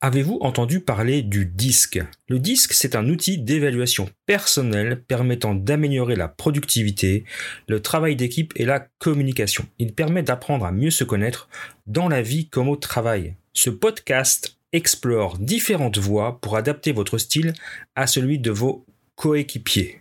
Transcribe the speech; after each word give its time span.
Avez-vous 0.00 0.38
entendu 0.42 0.78
parler 0.78 1.22
du 1.22 1.44
DISC 1.44 2.00
Le 2.28 2.38
DISC, 2.38 2.72
c'est 2.72 2.94
un 2.94 3.08
outil 3.08 3.36
d'évaluation 3.36 4.08
personnelle 4.26 5.02
permettant 5.02 5.56
d'améliorer 5.56 6.14
la 6.14 6.28
productivité, 6.28 7.24
le 7.66 7.82
travail 7.82 8.14
d'équipe 8.14 8.52
et 8.54 8.64
la 8.64 8.86
communication. 9.00 9.66
Il 9.80 9.94
permet 9.94 10.22
d'apprendre 10.22 10.66
à 10.66 10.70
mieux 10.70 10.92
se 10.92 11.02
connaître 11.02 11.48
dans 11.88 12.08
la 12.08 12.22
vie 12.22 12.48
comme 12.48 12.68
au 12.68 12.76
travail. 12.76 13.34
Ce 13.54 13.70
podcast 13.70 14.56
explore 14.72 15.36
différentes 15.36 15.98
voies 15.98 16.40
pour 16.40 16.54
adapter 16.54 16.92
votre 16.92 17.18
style 17.18 17.52
à 17.96 18.06
celui 18.06 18.38
de 18.38 18.52
vos 18.52 18.86
coéquipiers. 19.16 19.98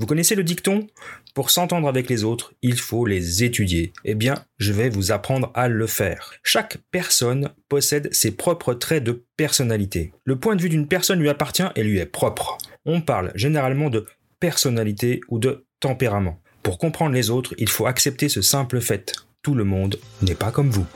Vous 0.00 0.06
connaissez 0.06 0.34
le 0.34 0.44
dicton 0.44 0.86
Pour 1.34 1.50
s'entendre 1.50 1.86
avec 1.86 2.08
les 2.08 2.24
autres, 2.24 2.54
il 2.62 2.78
faut 2.78 3.04
les 3.04 3.44
étudier. 3.44 3.92
Eh 4.06 4.14
bien, 4.14 4.46
je 4.56 4.72
vais 4.72 4.88
vous 4.88 5.12
apprendre 5.12 5.52
à 5.52 5.68
le 5.68 5.86
faire. 5.86 6.32
Chaque 6.42 6.78
personne 6.90 7.50
possède 7.68 8.08
ses 8.10 8.30
propres 8.30 8.72
traits 8.72 9.04
de 9.04 9.22
personnalité. 9.36 10.14
Le 10.24 10.36
point 10.36 10.56
de 10.56 10.62
vue 10.62 10.70
d'une 10.70 10.88
personne 10.88 11.20
lui 11.20 11.28
appartient 11.28 11.68
et 11.76 11.82
lui 11.82 11.98
est 11.98 12.06
propre. 12.06 12.56
On 12.86 13.02
parle 13.02 13.30
généralement 13.34 13.90
de 13.90 14.06
personnalité 14.40 15.20
ou 15.28 15.38
de 15.38 15.66
tempérament. 15.80 16.40
Pour 16.62 16.78
comprendre 16.78 17.12
les 17.12 17.28
autres, 17.28 17.54
il 17.58 17.68
faut 17.68 17.84
accepter 17.84 18.30
ce 18.30 18.40
simple 18.40 18.80
fait. 18.80 19.12
Tout 19.42 19.54
le 19.54 19.64
monde 19.64 19.98
n'est 20.22 20.34
pas 20.34 20.50
comme 20.50 20.70
vous. 20.70 20.86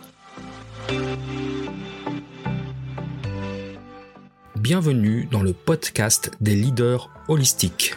Bienvenue 4.56 5.28
dans 5.30 5.42
le 5.42 5.52
podcast 5.52 6.30
des 6.40 6.54
leaders 6.54 7.10
holistiques. 7.28 7.96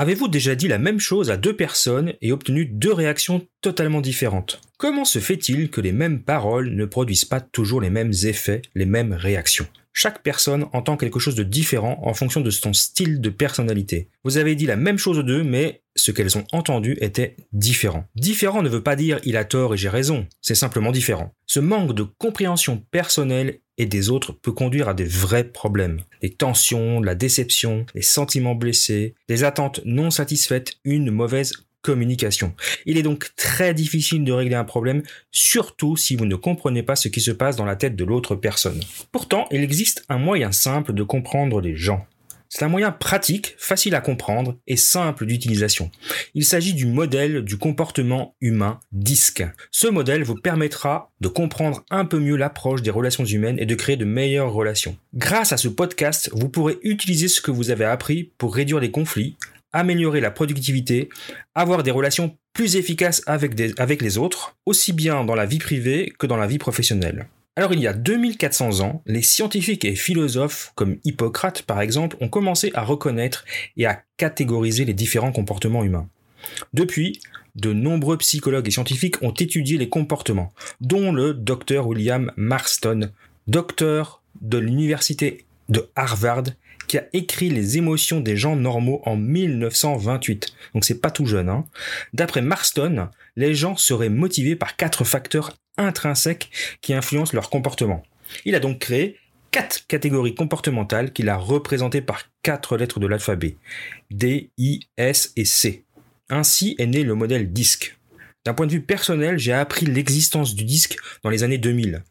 Avez-vous 0.00 0.28
déjà 0.28 0.54
dit 0.54 0.68
la 0.68 0.78
même 0.78 1.00
chose 1.00 1.28
à 1.28 1.36
deux 1.36 1.56
personnes 1.56 2.12
et 2.20 2.30
obtenu 2.30 2.66
deux 2.66 2.92
réactions 2.92 3.44
totalement 3.62 4.00
différentes? 4.00 4.60
Comment 4.76 5.04
se 5.04 5.18
fait-il 5.18 5.70
que 5.70 5.80
les 5.80 5.90
mêmes 5.90 6.22
paroles 6.22 6.70
ne 6.70 6.84
produisent 6.84 7.24
pas 7.24 7.40
toujours 7.40 7.80
les 7.80 7.90
mêmes 7.90 8.12
effets, 8.22 8.62
les 8.76 8.86
mêmes 8.86 9.12
réactions? 9.12 9.66
Chaque 9.92 10.22
personne 10.22 10.66
entend 10.72 10.96
quelque 10.96 11.18
chose 11.18 11.34
de 11.34 11.42
différent 11.42 11.98
en 12.04 12.14
fonction 12.14 12.40
de 12.40 12.50
son 12.50 12.72
style 12.74 13.20
de 13.20 13.28
personnalité. 13.28 14.08
Vous 14.22 14.36
avez 14.36 14.54
dit 14.54 14.66
la 14.66 14.76
même 14.76 14.98
chose 14.98 15.18
aux 15.18 15.24
deux, 15.24 15.42
mais 15.42 15.82
ce 15.96 16.12
qu'elles 16.12 16.38
ont 16.38 16.44
entendu 16.52 16.96
était 17.00 17.34
différent. 17.52 18.04
Différent 18.14 18.62
ne 18.62 18.68
veut 18.68 18.84
pas 18.84 18.94
dire 18.94 19.18
il 19.24 19.36
a 19.36 19.44
tort 19.44 19.74
et 19.74 19.76
j'ai 19.76 19.88
raison, 19.88 20.28
c'est 20.40 20.54
simplement 20.54 20.92
différent. 20.92 21.34
Ce 21.46 21.58
manque 21.58 21.92
de 21.96 22.04
compréhension 22.04 22.84
personnelle 22.92 23.58
et 23.78 23.86
des 23.86 24.10
autres 24.10 24.32
peut 24.32 24.52
conduire 24.52 24.88
à 24.88 24.94
des 24.94 25.04
vrais 25.04 25.44
problèmes. 25.44 26.00
Les 26.20 26.30
tensions, 26.30 27.00
la 27.00 27.14
déception, 27.14 27.86
les 27.94 28.02
sentiments 28.02 28.54
blessés, 28.54 29.14
les 29.28 29.44
attentes 29.44 29.80
non 29.84 30.10
satisfaites, 30.10 30.74
une 30.84 31.10
mauvaise 31.10 31.52
communication. 31.82 32.54
Il 32.86 32.98
est 32.98 33.02
donc 33.02 33.30
très 33.36 33.72
difficile 33.72 34.24
de 34.24 34.32
régler 34.32 34.56
un 34.56 34.64
problème, 34.64 35.02
surtout 35.30 35.96
si 35.96 36.16
vous 36.16 36.26
ne 36.26 36.36
comprenez 36.36 36.82
pas 36.82 36.96
ce 36.96 37.08
qui 37.08 37.20
se 37.20 37.30
passe 37.30 37.56
dans 37.56 37.64
la 37.64 37.76
tête 37.76 37.96
de 37.96 38.04
l'autre 38.04 38.34
personne. 38.34 38.80
Pourtant, 39.12 39.46
il 39.50 39.62
existe 39.62 40.04
un 40.08 40.18
moyen 40.18 40.52
simple 40.52 40.92
de 40.92 41.02
comprendre 41.02 41.60
les 41.60 41.76
gens. 41.76 42.06
C'est 42.50 42.64
un 42.64 42.68
moyen 42.68 42.92
pratique, 42.92 43.54
facile 43.58 43.94
à 43.94 44.00
comprendre 44.00 44.56
et 44.66 44.76
simple 44.76 45.26
d'utilisation. 45.26 45.90
Il 46.34 46.44
s'agit 46.44 46.72
du 46.72 46.86
modèle 46.86 47.42
du 47.42 47.58
comportement 47.58 48.34
humain 48.40 48.80
DISC. 48.92 49.44
Ce 49.70 49.86
modèle 49.86 50.24
vous 50.24 50.34
permettra 50.34 51.12
de 51.20 51.28
comprendre 51.28 51.84
un 51.90 52.06
peu 52.06 52.18
mieux 52.18 52.36
l'approche 52.36 52.80
des 52.80 52.90
relations 52.90 53.24
humaines 53.24 53.58
et 53.58 53.66
de 53.66 53.74
créer 53.74 53.96
de 53.96 54.06
meilleures 54.06 54.52
relations. 54.52 54.96
Grâce 55.14 55.52
à 55.52 55.58
ce 55.58 55.68
podcast, 55.68 56.30
vous 56.32 56.48
pourrez 56.48 56.78
utiliser 56.82 57.28
ce 57.28 57.42
que 57.42 57.50
vous 57.50 57.70
avez 57.70 57.84
appris 57.84 58.32
pour 58.38 58.54
réduire 58.54 58.80
les 58.80 58.90
conflits, 58.90 59.36
améliorer 59.74 60.20
la 60.20 60.30
productivité, 60.30 61.10
avoir 61.54 61.82
des 61.82 61.90
relations 61.90 62.36
plus 62.54 62.76
efficaces 62.76 63.22
avec, 63.26 63.52
avec 63.78 64.00
les 64.00 64.16
autres, 64.16 64.56
aussi 64.64 64.92
bien 64.92 65.24
dans 65.24 65.34
la 65.34 65.46
vie 65.46 65.58
privée 65.58 66.12
que 66.18 66.26
dans 66.26 66.38
la 66.38 66.46
vie 66.46 66.58
professionnelle. 66.58 67.28
Alors 67.58 67.72
il 67.72 67.80
y 67.80 67.88
a 67.88 67.92
2400 67.92 68.82
ans, 68.82 69.02
les 69.04 69.20
scientifiques 69.20 69.84
et 69.84 69.96
philosophes 69.96 70.70
comme 70.76 70.98
Hippocrate 71.02 71.62
par 71.62 71.80
exemple 71.80 72.16
ont 72.20 72.28
commencé 72.28 72.70
à 72.74 72.84
reconnaître 72.84 73.44
et 73.76 73.84
à 73.84 74.00
catégoriser 74.16 74.84
les 74.84 74.94
différents 74.94 75.32
comportements 75.32 75.82
humains. 75.82 76.08
Depuis, 76.72 77.20
de 77.56 77.72
nombreux 77.72 78.16
psychologues 78.18 78.68
et 78.68 78.70
scientifiques 78.70 79.20
ont 79.24 79.32
étudié 79.32 79.76
les 79.76 79.88
comportements, 79.88 80.52
dont 80.80 81.10
le 81.10 81.34
docteur 81.34 81.88
William 81.88 82.30
Marston, 82.36 83.10
docteur 83.48 84.22
de 84.40 84.58
l'université 84.58 85.44
de 85.68 85.90
Harvard 85.96 86.44
qui 86.88 86.98
a 86.98 87.06
écrit 87.12 87.50
Les 87.50 87.78
émotions 87.78 88.20
des 88.20 88.36
gens 88.36 88.56
normaux 88.56 89.00
en 89.04 89.16
1928. 89.16 90.52
Donc 90.74 90.84
c'est 90.84 91.00
pas 91.00 91.10
tout 91.10 91.26
jeune. 91.26 91.48
Hein. 91.48 91.64
D'après 92.12 92.42
Marston, 92.42 93.08
les 93.36 93.54
gens 93.54 93.76
seraient 93.76 94.08
motivés 94.08 94.56
par 94.56 94.76
quatre 94.76 95.04
facteurs 95.04 95.54
intrinsèques 95.76 96.50
qui 96.80 96.94
influencent 96.94 97.34
leur 97.34 97.50
comportement. 97.50 98.02
Il 98.44 98.54
a 98.54 98.60
donc 98.60 98.80
créé 98.80 99.16
quatre 99.50 99.86
catégories 99.86 100.34
comportementales 100.34 101.12
qu'il 101.12 101.28
a 101.28 101.36
représentées 101.36 102.02
par 102.02 102.24
quatre 102.42 102.76
lettres 102.76 103.00
de 103.00 103.06
l'alphabet. 103.06 103.56
D, 104.10 104.50
I, 104.58 104.80
S 104.96 105.32
et 105.36 105.44
C. 105.44 105.84
Ainsi 106.28 106.74
est 106.78 106.86
né 106.86 107.04
le 107.04 107.14
modèle 107.14 107.52
DISC. 107.52 107.96
D'un 108.44 108.54
point 108.54 108.66
de 108.66 108.72
vue 108.72 108.82
personnel, 108.82 109.38
j'ai 109.38 109.52
appris 109.52 109.86
l'existence 109.86 110.54
du 110.54 110.64
disque 110.64 110.96
dans 111.22 111.30
les 111.30 111.42
années 111.42 111.58
2000. 111.58 112.02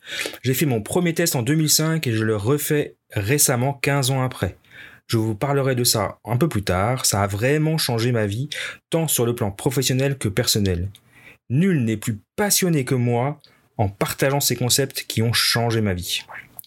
J'ai 0.44 0.54
fait 0.54 0.66
mon 0.66 0.82
premier 0.82 1.14
test 1.14 1.36
en 1.36 1.42
2005 1.42 2.06
et 2.06 2.14
je 2.14 2.24
le 2.24 2.36
refais 2.36 2.96
récemment 3.12 3.74
15 3.74 4.12
ans 4.12 4.24
après. 4.24 4.58
Je 5.08 5.18
vous 5.18 5.36
parlerai 5.36 5.76
de 5.76 5.86
ça 5.86 6.20
un 6.26 6.36
peu 6.36 6.50
plus 6.50 6.64
tard, 6.64 7.06
ça 7.06 7.24
a 7.24 7.28
vraiment 7.28 7.78
changé 7.78 8.12
ma 8.12 8.26
vie, 8.26 8.50
tant 8.90 9.08
sur 9.08 9.26
le 9.26 9.34
plan 9.34 9.52
professionnel 9.52 10.18
que 10.18 10.28
personnel. 10.28 10.90
Nul 11.50 11.86
n'est 11.86 11.98
plus 11.98 12.20
passionné 12.36 12.84
que 12.84 12.96
moi 12.96 13.40
en 13.78 13.88
partageant 13.88 14.42
ces 14.42 14.58
concepts 14.58 15.06
qui 15.08 15.22
ont 15.22 15.34
changé 15.34 15.80
ma 15.80 15.94
vie. 15.94 16.24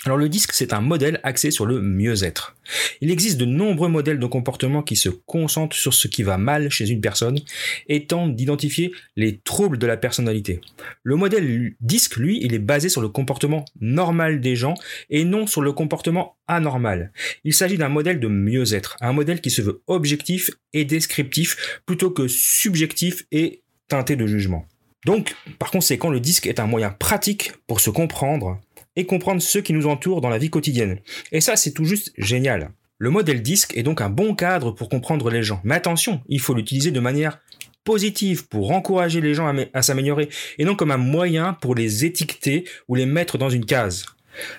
Alors 0.07 0.17
le 0.17 0.31
disque, 0.31 0.53
c'est 0.55 0.73
un 0.73 0.81
modèle 0.81 1.21
axé 1.25 1.51
sur 1.51 1.67
le 1.67 1.83
mieux-être. 1.83 2.57
Il 3.03 3.11
existe 3.11 3.37
de 3.37 3.45
nombreux 3.45 3.89
modèles 3.89 4.19
de 4.19 4.27
comportement 4.27 4.83
qui 4.83 4.97
se 4.97 5.11
concentrent 5.11 5.77
sur 5.77 5.93
ce 5.93 6.09
qui 6.09 6.23
va 6.23 6.39
mal 6.39 6.71
chez 6.71 6.89
une 6.89 7.03
personne 7.03 7.39
et 7.87 8.07
tentent 8.07 8.35
d'identifier 8.35 8.93
les 9.17 9.39
troubles 9.41 9.77
de 9.77 9.87
la 9.87 9.99
personnalité. 9.99 10.63
Le 11.03 11.17
modèle 11.17 11.75
disque, 11.81 12.17
lui, 12.17 12.41
il 12.43 12.55
est 12.55 12.59
basé 12.59 12.89
sur 12.89 13.03
le 13.03 13.11
comportement 13.11 13.67
normal 13.83 14.41
des 14.41 14.57
gens 14.57 14.75
et 15.11 15.25
non 15.25 15.47
sur 15.47 15.61
le 15.61 15.73
comportement 15.73 16.39
anormal. 16.49 17.13
Il 17.45 17.53
s'agit 17.53 17.77
d'un 17.77 17.91
modèle 17.91 18.21
de 18.21 18.29
mieux-être, 18.29 18.97
un 19.03 19.13
modèle 19.13 19.43
qui 19.43 19.51
se 19.51 19.61
veut 19.61 19.83
objectif 19.87 20.51
et 20.73 20.87
descriptif 20.87 21.81
plutôt 21.85 22.11
que 22.11 22.27
subjectif 22.27 23.27
et 23.33 23.63
teinté 23.89 24.17
de 24.17 24.27
jugement. 24.27 24.67
Donc, 25.07 25.35
par 25.59 25.71
conséquent, 25.71 26.11
le 26.11 26.21
disque 26.21 26.47
est 26.47 26.61
un 26.61 26.67
moyen 26.67 26.91
pratique 26.91 27.53
pour 27.67 27.81
se 27.81 27.89
comprendre 27.89 28.61
et 28.97 29.07
comprendre 29.07 29.43
ceux 29.43 29.61
qui 29.61 29.73
nous 29.73 29.87
entourent 29.87 30.21
dans 30.21 30.29
la 30.29 30.39
vie 30.39 30.51
quotidienne. 30.51 30.99
Et 31.33 31.41
ça, 31.41 31.57
c'est 31.57 31.73
tout 31.73 31.85
juste 31.85 32.13
génial. 32.19 32.73
Le 32.99 33.11
modèle 33.11 33.43
disque 33.43 33.77
est 33.77 33.83
donc 33.83 34.01
un 34.01 34.11
bon 34.11 34.35
cadre 34.35 34.73
pour 34.73 34.89
comprendre 34.89 35.31
les 35.31 35.43
gens. 35.43 35.61
Mais 35.65 35.75
attention, 35.75 36.21
il 36.29 36.41
faut 36.41 36.55
l'utiliser 36.55 36.91
de 36.91 37.01
manière 37.01 37.41
positive 37.85 38.47
pour 38.47 38.73
encourager 38.73 39.21
les 39.21 39.35
gens 39.35 39.53
à, 39.73 39.83
s'améliorer 39.83 40.29
et 40.59 40.65
non 40.65 40.77
comme 40.77 40.91
un 40.91 40.99
moyen 40.99 41.55
pour 41.55 41.75
les 41.75 42.05
étiqueter 42.05 42.65
ou 42.89 42.95
les 42.95 43.07
mettre 43.07 43.39
dans 43.39 43.49
une 43.49 43.65
case. 43.65 44.07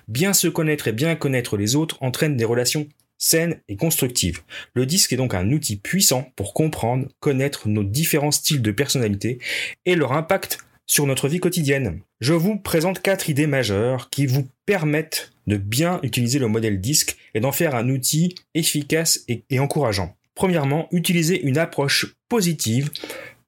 Bien 0.08 0.34
se 0.34 0.48
connaître 0.48 0.88
et 0.88 0.92
bien 0.92 1.16
connaître 1.16 1.56
les 1.56 1.76
autres 1.76 1.98
entraîne 2.02 2.36
des 2.36 2.46
relations 2.46 2.88
saines 3.18 3.62
et 3.70 3.76
constructives. 3.76 4.42
Le 4.74 4.88
disque 4.88 5.14
est 5.14 5.18
donc 5.18 5.36
un 5.36 5.52
outil 5.52 5.78
puissant 5.78 6.32
pour 6.36 6.56
comprendre, 6.56 7.08
connaître 7.20 7.68
nos 7.68 7.84
différents 7.84 8.32
styles 8.32 8.64
de 8.64 8.72
personnalité 8.72 9.38
et 9.86 9.96
leur 9.96 10.14
impact 10.14 10.58
sur 10.92 11.08
notre 11.08 11.30
vie 11.30 11.40
quotidienne. 11.40 12.02
Je 12.20 12.34
vous 12.34 12.58
présente 12.58 13.02
quatre 13.02 13.30
idées 13.30 13.48
majeures 13.48 14.10
qui 14.10 14.26
vous 14.26 14.50
permettent 14.66 15.32
de 15.48 15.56
bien 15.56 16.02
utiliser 16.04 16.38
le 16.38 16.50
modèle 16.50 16.82
disque 16.82 17.16
et 17.34 17.40
d'en 17.40 17.54
faire 17.54 17.76
un 17.76 17.88
outil 17.88 18.36
efficace 18.56 19.24
et, 19.30 19.46
encourageant. 19.58 20.18
Premièrement, 20.36 20.90
utilisez 20.92 21.42
une 21.44 21.58
approche 21.58 22.18
positive 22.28 22.92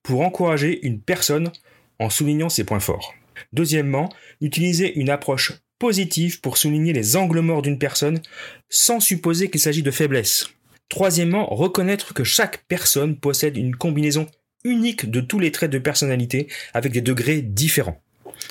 pour 0.04 0.22
encourager 0.22 0.88
une 0.88 1.02
personne 1.02 1.52
en 2.00 2.10
soulignant 2.10 2.48
ses 2.48 2.64
points 2.64 2.80
forts. 2.80 3.14
Deuxièmement, 3.52 4.08
utilisez 4.40 4.98
une 4.98 5.10
approche 5.10 5.52
positive 5.80 6.40
pour 6.40 6.56
souligner 6.56 6.94
les 6.94 7.18
angles 7.18 7.42
morts 7.42 7.62
d'une 7.62 7.78
personne 7.78 8.22
sans 8.70 9.02
supposer 9.02 9.50
qu'il 9.50 9.60
s'agit 9.60 9.84
de 9.84 9.92
faiblesse. 9.92 10.50
Troisièmement, 10.88 11.48
reconnaître 11.48 12.14
que 12.14 12.24
chaque 12.24 12.64
personne 12.70 13.18
possède 13.18 13.58
une 13.58 13.76
combinaison 13.76 14.28
unique 14.64 15.10
de 15.10 15.22
tous 15.22 15.40
les 15.40 15.52
traits 15.52 15.72
de 15.72 15.78
personnalité 15.78 16.48
avec 16.74 16.92
des 16.92 17.02
degrés 17.02 17.42
différents. 17.42 18.02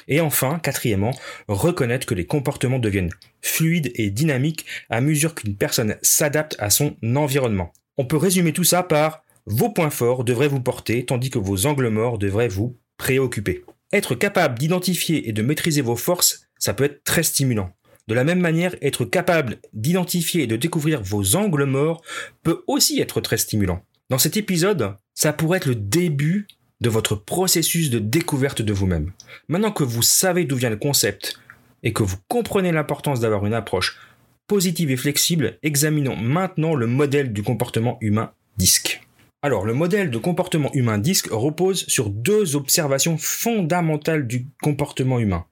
Et 0.09 0.21
enfin, 0.21 0.59
quatrièmement, 0.59 1.15
reconnaître 1.49 2.07
que 2.07 2.15
les 2.15 2.27
comportements 2.27 2.79
deviennent 2.79 3.13
fluides 3.41 3.93
et 3.95 4.11
dynamiques 4.11 4.67
à 4.91 5.01
mesure 5.01 5.35
qu'une 5.35 5.57
personne 5.57 5.97
s'adapte 6.03 6.57
à 6.59 6.71
son 6.71 6.97
environnement. 7.15 7.73
On 7.99 8.07
peut 8.07 8.17
résumer 8.17 8.53
tout 8.53 8.65
ça 8.65 8.83
par 8.83 9.23
vos 9.47 9.71
points 9.71 9.91
forts 9.91 10.25
devraient 10.25 10.49
vous 10.49 10.61
porter 10.61 11.05
tandis 11.05 11.31
que 11.31 11.39
vos 11.39 11.67
angles 11.67 11.89
morts 11.89 12.19
devraient 12.19 12.49
vous 12.49 12.79
préoccuper. 12.97 13.65
Être 13.93 14.15
capable 14.15 14.59
d'identifier 14.59 15.29
et 15.29 15.33
de 15.33 15.43
maîtriser 15.43 15.83
vos 15.83 15.97
forces, 15.97 16.47
ça 16.59 16.75
peut 16.75 16.85
être 16.85 17.03
très 17.03 17.25
stimulant. 17.25 17.73
De 18.09 18.15
la 18.15 18.25
même 18.25 18.41
manière, 18.41 18.75
être 18.83 19.05
capable 19.05 19.59
d'identifier 19.73 20.45
et 20.45 20.47
de 20.47 20.57
découvrir 20.57 21.03
vos 21.03 21.37
angles 21.37 21.65
morts 21.65 22.03
peut 22.43 22.63
aussi 22.67 23.01
être 23.01 23.21
très 23.21 23.37
stimulant. 23.37 23.83
Dans 24.13 24.19
cet 24.19 24.37
épisode, 24.37 24.95
ça 25.15 25.33
pourrait 25.33 25.57
être 25.57 25.69
le 25.69 25.75
début 25.75 26.47
de 26.83 26.91
votre 26.91 27.15
processus 27.15 27.89
de 27.89 27.99
découverte 27.99 28.61
de 28.61 28.75
vous-même. 28.75 29.13
Maintenant 29.49 29.73
que 29.73 29.85
vous 29.85 30.03
savez 30.03 30.45
d'où 30.45 30.57
vient 30.57 30.69
le 30.69 30.77
concept 30.77 31.41
et 31.83 31.95
que 31.95 32.03
vous 32.03 32.19
comprenez 32.29 32.73
l'importance 32.73 33.21
d'avoir 33.21 33.47
une 33.47 33.55
approche 33.55 33.99
positive 34.47 34.91
et 34.91 34.99
flexible, 34.99 35.57
examinons 35.63 36.15
maintenant 36.15 36.75
le 36.75 36.87
modèle 36.87 37.33
du 37.33 37.43
comportement 37.43 37.97
humain 38.03 38.33
disque. 38.59 39.01
Alors, 39.41 39.65
le 39.65 39.73
modèle 39.73 40.11
de 40.11 40.19
comportement 40.19 40.71
humain 40.75 40.99
disque 40.99 41.29
repose 41.31 41.87
sur 41.87 42.11
deux 42.11 42.55
observations 42.55 43.17
fondamentales 43.17 44.27
du 44.27 44.47
comportement 44.63 45.21
humain. 45.21 45.47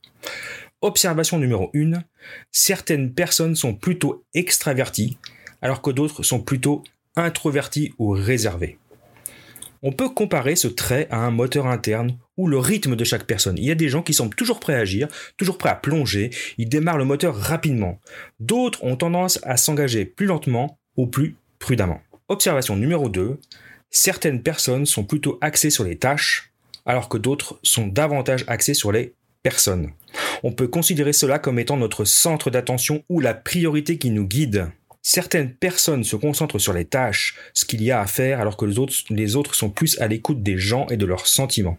Observation 0.82 1.38
numéro 1.38 1.70
1, 1.74 1.92
certaines 2.52 3.14
personnes 3.14 3.56
sont 3.56 3.72
plutôt 3.72 4.22
extraverties, 4.34 5.16
alors 5.62 5.80
que 5.80 5.90
d'autres 5.90 6.22
sont 6.22 6.42
plutôt 6.42 6.84
introverties 7.16 7.92
ou 7.98 8.10
réservées. 8.10 8.78
On 9.82 9.92
peut 9.92 10.10
comparer 10.10 10.56
ce 10.56 10.68
trait 10.68 11.06
à 11.10 11.18
un 11.18 11.30
moteur 11.30 11.66
interne 11.66 12.18
ou 12.36 12.46
le 12.46 12.58
rythme 12.58 12.96
de 12.96 13.04
chaque 13.04 13.24
personne. 13.24 13.56
Il 13.56 13.64
y 13.64 13.70
a 13.70 13.74
des 13.74 13.88
gens 13.88 14.02
qui 14.02 14.12
semblent 14.12 14.34
toujours 14.34 14.60
prêts 14.60 14.74
à 14.74 14.80
agir, 14.80 15.08
toujours 15.38 15.56
prêts 15.56 15.70
à 15.70 15.74
plonger, 15.74 16.30
ils 16.58 16.68
démarrent 16.68 16.98
le 16.98 17.06
moteur 17.06 17.34
rapidement. 17.34 17.98
D'autres 18.40 18.84
ont 18.84 18.96
tendance 18.96 19.40
à 19.42 19.56
s'engager 19.56 20.04
plus 20.04 20.26
lentement 20.26 20.78
ou 20.96 21.06
plus 21.06 21.36
prudemment. 21.58 22.00
Observation 22.28 22.76
numéro 22.76 23.08
2, 23.08 23.38
certaines 23.90 24.42
personnes 24.42 24.84
sont 24.86 25.04
plutôt 25.04 25.38
axées 25.40 25.70
sur 25.70 25.84
les 25.84 25.96
tâches, 25.96 26.52
alors 26.84 27.08
que 27.08 27.18
d'autres 27.18 27.58
sont 27.62 27.86
davantage 27.86 28.44
axées 28.48 28.74
sur 28.74 28.92
les 28.92 29.14
personnes. 29.42 29.92
On 30.42 30.52
peut 30.52 30.68
considérer 30.68 31.12
cela 31.12 31.38
comme 31.38 31.58
étant 31.58 31.76
notre 31.78 32.04
centre 32.04 32.50
d'attention 32.50 33.02
ou 33.08 33.20
la 33.20 33.34
priorité 33.34 33.96
qui 33.96 34.10
nous 34.10 34.26
guide. 34.26 34.70
Certaines 35.02 35.55
personnes 35.55 36.05
se 36.05 36.17
concentrent 36.17 36.58
sur 36.58 36.73
les 36.73 36.85
tâches, 36.85 37.37
ce 37.55 37.64
qu'il 37.64 37.82
y 37.82 37.91
a 37.91 38.00
à 38.00 38.06
faire, 38.06 38.41
alors 38.41 38.56
que 38.56 38.67
les 38.67 39.37
autres, 39.37 39.55
sont 39.55 39.70
plus 39.70 39.99
à 40.00 40.08
l'écoute 40.08 40.43
des 40.43 40.58
gens 40.58 40.87
et 40.88 40.97
de 40.97 41.06
leurs 41.06 41.26
sentiments. 41.26 41.79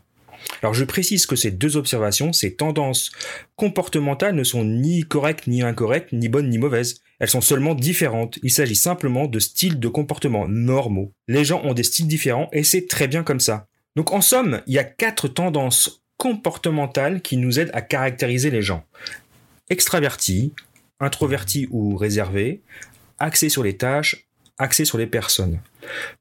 Alors 0.61 0.73
je 0.73 0.83
précise 0.83 1.27
que 1.27 1.35
ces 1.35 1.51
deux 1.51 1.77
observations, 1.77 2.33
ces 2.33 2.55
tendances 2.55 3.11
comportementales 3.55 4.35
ne 4.35 4.43
sont 4.43 4.63
ni 4.63 5.03
correctes 5.03 5.45
ni 5.47 5.61
incorrectes, 5.61 6.13
ni 6.13 6.29
bonnes 6.29 6.49
ni 6.49 6.57
mauvaises. 6.57 7.01
Elles 7.19 7.29
sont 7.29 7.41
seulement 7.41 7.75
différentes. 7.75 8.39
Il 8.41 8.49
s'agit 8.49 8.75
simplement 8.75 9.27
de 9.27 9.39
styles 9.39 9.79
de 9.79 9.87
comportement 9.87 10.47
normaux. 10.47 11.13
Les 11.27 11.45
gens 11.45 11.61
ont 11.63 11.75
des 11.75 11.83
styles 11.83 12.07
différents 12.07 12.49
et 12.51 12.63
c'est 12.63 12.87
très 12.87 13.07
bien 13.07 13.23
comme 13.23 13.39
ça. 13.39 13.67
Donc 13.95 14.11
en 14.13 14.21
somme, 14.21 14.61
il 14.65 14.73
y 14.73 14.79
a 14.79 14.83
quatre 14.83 15.27
tendances 15.27 16.03
comportementales 16.17 17.21
qui 17.21 17.37
nous 17.37 17.59
aident 17.59 17.71
à 17.73 17.81
caractériser 17.81 18.49
les 18.49 18.61
gens. 18.61 18.83
Extravertis, 19.69 20.53
introvertis 20.99 21.67
ou 21.71 21.97
réservés, 21.97 22.61
axés 23.21 23.49
sur 23.49 23.63
les 23.63 23.77
tâches, 23.77 24.27
axés 24.57 24.85
sur 24.85 24.97
les 24.97 25.07
personnes. 25.07 25.59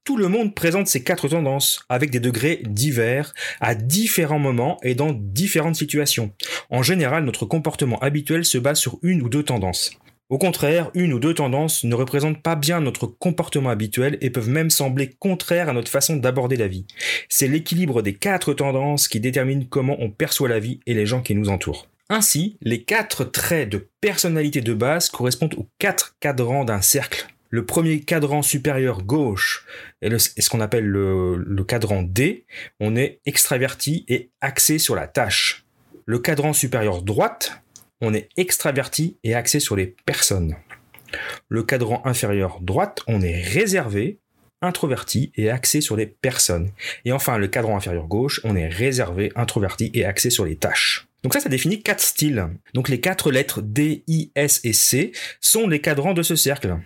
Tout 0.05 0.17
le 0.17 0.29
monde 0.29 0.55
présente 0.55 0.87
ces 0.87 1.03
quatre 1.03 1.29
tendances 1.29 1.85
avec 1.89 2.11
des 2.11 2.21
degrés 2.21 2.63
divers 2.65 3.33
à 3.61 3.75
différents 3.75 4.39
moments 4.39 4.79
et 4.83 4.95
dans 4.95 5.13
différentes 5.13 5.77
situations. 5.77 6.33
En 6.71 6.83
général, 6.83 7.25
notre 7.25 7.47
comportement 7.47 7.99
habituel 8.01 8.45
se 8.45 8.59
base 8.59 8.79
sur 8.79 8.99
une 9.03 9.23
ou 9.23 9.29
deux 9.29 9.43
tendances. 9.43 9.93
Au 10.29 10.39
contraire, 10.39 10.91
une 10.95 11.13
ou 11.13 11.19
deux 11.19 11.35
tendances 11.35 11.83
ne 11.83 11.95
représentent 11.95 12.41
pas 12.41 12.55
bien 12.55 12.81
notre 12.81 13.07
comportement 13.07 13.71
habituel 13.71 14.17
et 14.21 14.31
peuvent 14.31 14.49
même 14.49 14.71
sembler 14.71 15.11
contraires 15.19 15.69
à 15.69 15.73
notre 15.73 15.91
façon 15.91 16.17
d'aborder 16.17 16.57
la 16.57 16.69
vie. 16.69 16.87
C'est 17.29 17.49
l'équilibre 17.49 18.01
des 18.01 18.15
quatre 18.15 18.55
tendances 18.55 19.09
qui 19.09 19.19
détermine 19.19 19.67
comment 19.67 19.97
on 19.99 20.11
perçoit 20.11 20.49
la 20.49 20.61
vie 20.61 20.79
et 20.87 20.95
les 20.95 21.07
gens 21.07 21.21
qui 21.21 21.35
nous 21.35 21.49
entourent. 21.49 21.89
Ainsi, 22.11 22.59
les 22.61 22.83
quatre 22.83 23.25
traits 23.25 23.71
de 23.71 23.89
personnalité 24.03 24.61
de 24.61 24.75
base 24.75 25.09
correspondent 25.09 25.55
aux 25.55 25.69
quatre 25.79 26.17
cadrans 26.21 26.67
d'un 26.67 26.83
cercle. 26.83 27.27
Le 27.49 27.65
premier 27.65 28.01
cadran 28.01 28.43
supérieur 28.43 29.03
gauche 29.03 29.65
est, 30.03 30.19
ce 30.19 30.51
qu'on 30.51 30.61
appelle 30.61 30.87
le, 30.87 31.37
le 31.37 31.65
cadran 31.65 32.03
D. 32.03 32.45
On 32.79 32.95
est 32.95 33.21
extraverti 33.25 34.05
et 34.09 34.31
axé 34.43 34.79
sur 34.79 34.95
la 34.95 35.07
tâche. 35.09 35.65
Le 36.05 36.19
cadran 36.19 36.53
supérieur 36.53 37.03
droite 37.03 37.63
on 38.01 38.15
est 38.15 38.29
extraverti 38.37 39.19
et 39.25 39.35
axé 39.35 39.61
sur 39.61 39.77
les 39.77 39.95
personnes. 40.07 40.57
Le 41.49 41.63
cadran 41.63 42.03
inférieur 42.05 42.61
droite, 42.61 43.01
on 43.07 43.21
est 43.21 43.43
réservé, 43.43 44.19
introverti 44.63 45.33
et 45.37 45.51
axé 45.51 45.81
sur 45.81 45.97
les 45.97 46.07
personnes. 46.07 46.71
Et 47.05 47.13
enfin, 47.13 47.39
le 47.39 47.49
cadran 47.49 47.77
inférieur 47.77 48.07
gauche, 48.07 48.41
on 48.45 48.57
est 48.57 48.69
réservé, 48.69 49.33
introverti 49.35 49.91
et 49.95 50.05
axé 50.05 50.31
sur 50.31 50.45
les 50.45 50.57
tâches. 50.57 51.10
Donc 51.23 51.35
ça, 51.35 51.41
ça 51.41 51.49
définit 51.49 51.83
quatre 51.83 52.01
styles. 52.01 52.49
Donc 52.75 52.89
les 52.89 53.01
quatre 53.01 53.31
lettres 53.31 53.61
D, 53.63 54.05
I, 54.09 54.31
S 54.35 54.61
et 54.65 54.73
C 54.73 55.13
sont 55.41 55.69
les 55.69 55.81
cadrans 55.81 56.15
de 56.15 56.23
ce 56.23 56.37
cercle. 56.37 56.77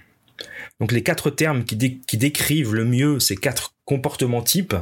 Donc 0.81 0.91
les 0.93 1.03
quatre 1.03 1.31
termes 1.31 1.65
qui, 1.65 1.77
décrivent 1.77 2.75
le 2.75 2.85
mieux 2.85 3.21
ces 3.21 3.37
quatre 3.37 3.75
comportements 3.85 4.43
types, 4.43 4.75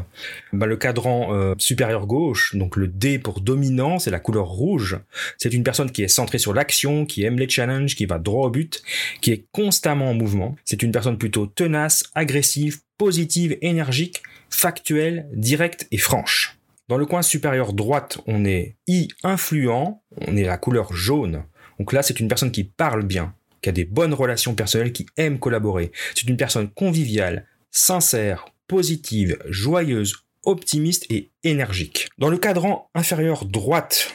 bah, 0.53 0.67
le 0.67 0.77
cadran 0.77 1.35
euh, 1.35 1.55
supérieur 1.59 2.07
gauche, 2.07 2.55
donc 2.55 2.77
le 2.77 2.87
D 2.87 3.19
pour 3.19 3.41
dominant, 3.41 3.99
c'est 3.99 4.11
la 4.11 4.21
couleur 4.21 4.47
rouge. 4.47 4.99
C'est 5.39 5.53
une 5.53 5.65
personne 5.65 5.91
qui 5.91 6.03
est 6.03 6.09
centrée 6.09 6.39
sur 6.39 6.55
l'action, 6.55 7.05
qui 7.05 7.25
aime 7.25 7.39
les 7.39 7.49
challenges, 7.49 7.95
qui 7.95 8.07
va 8.07 8.19
droit 8.19 8.47
au 8.47 8.51
but, 8.51 8.83
qui 9.21 9.33
est 9.33 9.45
constamment 9.53 10.11
en 10.11 10.15
mouvement. 10.15 10.57
C'est 10.65 10.83
une 10.83 10.93
personne 10.93 11.19
plutôt 11.19 11.47
tenace, 11.47 12.05
agressive, 12.15 12.81
positive, 12.97 13.59
énergique, 13.61 14.23
factuelle, 14.49 15.27
directe 15.33 15.87
et 15.91 15.99
franche. 15.99 16.57
Dans 16.93 16.99
le 16.99 17.07
coin 17.07 17.23
supérieur 17.23 17.73
droite, 17.73 18.19
on 18.27 18.45
est 18.45 18.77
I 18.87 19.09
influent, 19.25 20.03
on 20.27 20.37
est 20.37 20.45
la 20.45 20.59
couleur 20.59 20.93
jaune. 20.93 21.45
Donc 21.79 21.95
là, 21.95 22.03
c'est 22.03 22.21
une 22.21 22.29
personne 22.29 22.53
qui 22.53 22.65
parle 22.65 23.03
bien, 23.03 23.35
qui 23.63 23.71
a 23.71 23.73
des 23.73 23.87
bonnes 23.87 24.13
relations 24.13 24.55
personnelles, 24.55 24.93
qui 24.93 25.07
aime 25.17 25.39
collaborer. 25.39 25.91
C'est 26.15 26.29
une 26.29 26.37
personne 26.37 26.69
conviviale, 26.69 27.47
sincère, 27.71 28.45
positive, 28.69 29.39
joyeuse, 29.49 30.27
optimiste 30.45 31.07
et 31.09 31.31
énergique. 31.45 32.11
Dans 32.19 32.29
le 32.29 32.37
cadran 32.37 32.91
inférieur 32.95 33.47
droite, 33.47 34.15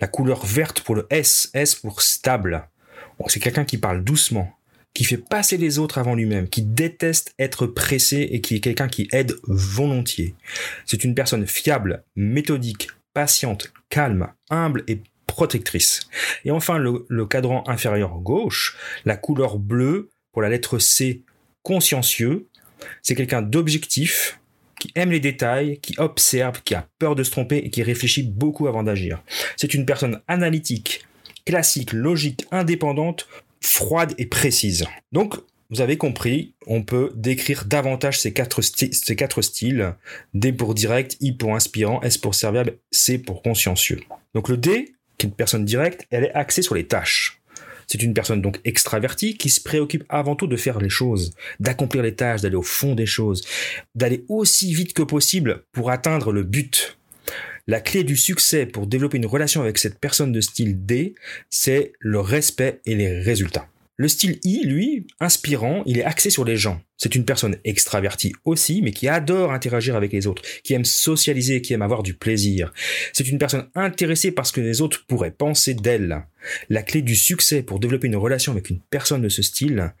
la 0.00 0.08
couleur 0.08 0.46
verte 0.46 0.80
pour 0.80 0.94
le 0.94 1.06
S, 1.10 1.50
S 1.52 1.74
pour 1.74 2.00
stable. 2.00 2.70
c'est 3.26 3.38
quelqu'un 3.38 3.66
qui 3.66 3.76
parle 3.76 4.02
doucement, 4.02 4.50
qui 4.94 5.04
fait 5.04 5.18
passer 5.18 5.56
les 5.56 5.78
autres 5.78 5.98
avant 5.98 6.14
lui-même, 6.14 6.48
qui 6.48 6.62
déteste 6.62 7.34
être 7.38 7.66
pressé 7.66 8.28
et 8.30 8.40
qui 8.40 8.56
est 8.56 8.60
quelqu'un 8.60 8.88
qui 8.88 9.08
aide 9.12 9.36
volontiers. 9.42 10.34
C'est 10.86 11.04
une 11.04 11.16
personne 11.16 11.46
fiable, 11.46 12.04
méthodique, 12.14 12.88
patiente, 13.12 13.72
calme, 13.90 14.28
humble 14.50 14.84
et 14.86 15.02
protectrice. 15.26 16.00
Et 16.44 16.52
enfin, 16.52 16.78
le, 16.78 17.26
cadran 17.26 17.64
inférieur 17.66 18.18
gauche, 18.20 18.76
la 19.04 19.16
couleur 19.16 19.58
bleue 19.58 20.10
pour 20.32 20.42
la 20.42 20.48
lettre 20.48 20.78
C, 20.78 21.22
consciencieux. 21.62 22.46
C'est 23.02 23.16
quelqu'un 23.16 23.42
d'objectif, 23.42 24.38
qui 24.78 24.92
aime 24.94 25.10
les 25.10 25.20
détails, 25.20 25.78
qui 25.80 25.94
observe, 25.98 26.62
qui 26.62 26.74
a 26.74 26.86
peur 26.98 27.14
de 27.14 27.22
se 27.22 27.30
tromper 27.30 27.56
et 27.56 27.70
qui 27.70 27.82
réfléchit 27.82 28.22
beaucoup 28.22 28.68
avant 28.68 28.82
d'agir. 28.82 29.22
C'est 29.56 29.74
une 29.74 29.86
personne 29.86 30.20
analytique, 30.28 31.04
classique, 31.46 31.92
logique, 31.92 32.46
indépendante, 32.50 33.26
froide 33.64 34.14
et 34.18 34.26
précise. 34.26 34.84
Donc, 35.12 35.36
vous 35.70 35.80
avez 35.80 35.96
compris, 35.96 36.54
on 36.66 36.82
peut 36.82 37.10
décrire 37.14 37.64
davantage 37.64 38.20
ces 38.20 38.32
quatre, 38.32 38.60
ces 38.60 39.16
quatre 39.16 39.42
styles. 39.42 39.94
D 40.34 40.52
pour 40.52 40.74
direct, 40.74 41.16
I 41.20 41.32
pour 41.32 41.54
inspirant, 41.54 42.00
S 42.02 42.18
pour 42.18 42.34
serviable, 42.34 42.78
C 42.90 43.18
pour 43.18 43.42
consciencieux. 43.42 44.00
Donc 44.34 44.48
le 44.48 44.56
D, 44.56 44.94
qui 45.16 45.26
est 45.26 45.30
une 45.30 45.34
personne 45.34 45.64
directe, 45.64 46.06
elle 46.10 46.24
est 46.24 46.32
axée 46.32 46.62
sur 46.62 46.74
les 46.74 46.86
tâches. 46.86 47.40
C'est 47.86 48.02
une 48.02 48.14
personne 48.14 48.42
donc 48.42 48.60
extravertie 48.64 49.36
qui 49.36 49.50
se 49.50 49.60
préoccupe 49.60 50.04
avant 50.08 50.36
tout 50.36 50.46
de 50.46 50.56
faire 50.56 50.78
les 50.78 50.88
choses, 50.88 51.34
d'accomplir 51.60 52.02
les 52.02 52.14
tâches, 52.14 52.42
d'aller 52.42 52.56
au 52.56 52.62
fond 52.62 52.94
des 52.94 53.06
choses, 53.06 53.42
d'aller 53.94 54.24
aussi 54.28 54.72
vite 54.74 54.92
que 54.92 55.02
possible 55.02 55.64
pour 55.72 55.90
atteindre 55.90 56.32
le 56.32 56.44
but. 56.44 56.98
La 57.66 57.80
clé 57.80 58.04
du 58.04 58.16
succès 58.16 58.66
pour 58.66 58.86
développer 58.86 59.16
une 59.16 59.24
relation 59.24 59.62
avec 59.62 59.78
cette 59.78 59.98
personne 59.98 60.32
de 60.32 60.42
style 60.42 60.84
D, 60.84 61.14
c'est 61.48 61.92
le 61.98 62.20
respect 62.20 62.80
et 62.84 62.94
les 62.94 63.20
résultats. 63.20 63.68
Le 63.96 64.06
style 64.08 64.38
I, 64.44 64.66
lui, 64.66 65.06
inspirant, 65.18 65.82
il 65.86 65.98
est 65.98 66.04
axé 66.04 66.28
sur 66.28 66.44
les 66.44 66.58
gens. 66.58 66.82
C'est 66.98 67.14
une 67.14 67.24
personne 67.24 67.56
extravertie 67.64 68.34
aussi, 68.44 68.82
mais 68.82 68.90
qui 68.90 69.08
adore 69.08 69.52
interagir 69.52 69.96
avec 69.96 70.12
les 70.12 70.26
autres, 70.26 70.42
qui 70.62 70.74
aime 70.74 70.84
socialiser, 70.84 71.62
qui 71.62 71.72
aime 71.72 71.80
avoir 71.80 72.02
du 72.02 72.12
plaisir. 72.12 72.70
C'est 73.14 73.28
une 73.28 73.38
personne 73.38 73.68
intéressée 73.74 74.32
par 74.32 74.46
ce 74.46 74.52
que 74.52 74.60
les 74.60 74.82
autres 74.82 75.06
pourraient 75.06 75.30
penser 75.30 75.72
d'elle. 75.72 76.26
La 76.68 76.82
clé 76.82 77.00
du 77.00 77.16
succès 77.16 77.62
pour 77.62 77.80
développer 77.80 78.08
une 78.08 78.16
relation 78.16 78.52
avec 78.52 78.68
une 78.68 78.80
personne 78.90 79.22
de 79.22 79.30
ce 79.30 79.40
style, 79.40 79.94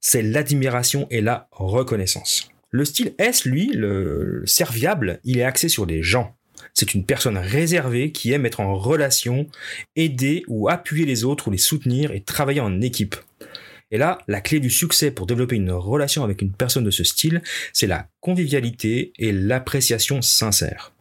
c'est 0.00 0.22
l'admiration 0.22 1.06
et 1.10 1.20
la 1.20 1.48
reconnaissance. 1.50 2.48
Le 2.70 2.86
style 2.86 3.12
S, 3.18 3.44
lui, 3.44 3.66
le 3.74 4.44
serviable, 4.46 5.20
il 5.24 5.38
est 5.38 5.44
axé 5.44 5.68
sur 5.68 5.84
les 5.84 6.02
gens. 6.02 6.34
C'est 6.74 6.94
une 6.94 7.04
personne 7.04 7.36
réservée 7.36 8.12
qui 8.12 8.32
aime 8.32 8.46
être 8.46 8.60
en 8.60 8.74
relation, 8.74 9.46
aider 9.96 10.42
ou 10.48 10.68
appuyer 10.68 11.04
les 11.04 11.24
autres 11.24 11.48
ou 11.48 11.50
les 11.50 11.58
soutenir 11.58 12.12
et 12.12 12.22
travailler 12.22 12.60
en 12.60 12.80
équipe. 12.80 13.16
Et 13.90 13.98
là, 13.98 14.18
la 14.26 14.40
clé 14.40 14.58
du 14.58 14.70
succès 14.70 15.10
pour 15.10 15.26
développer 15.26 15.56
une 15.56 15.70
relation 15.70 16.24
avec 16.24 16.40
une 16.40 16.52
personne 16.52 16.84
de 16.84 16.90
ce 16.90 17.04
style, 17.04 17.42
c'est 17.74 17.86
la 17.86 18.08
convivialité 18.20 19.12
et 19.18 19.32
l'appréciation 19.32 20.22
sincère. 20.22 20.92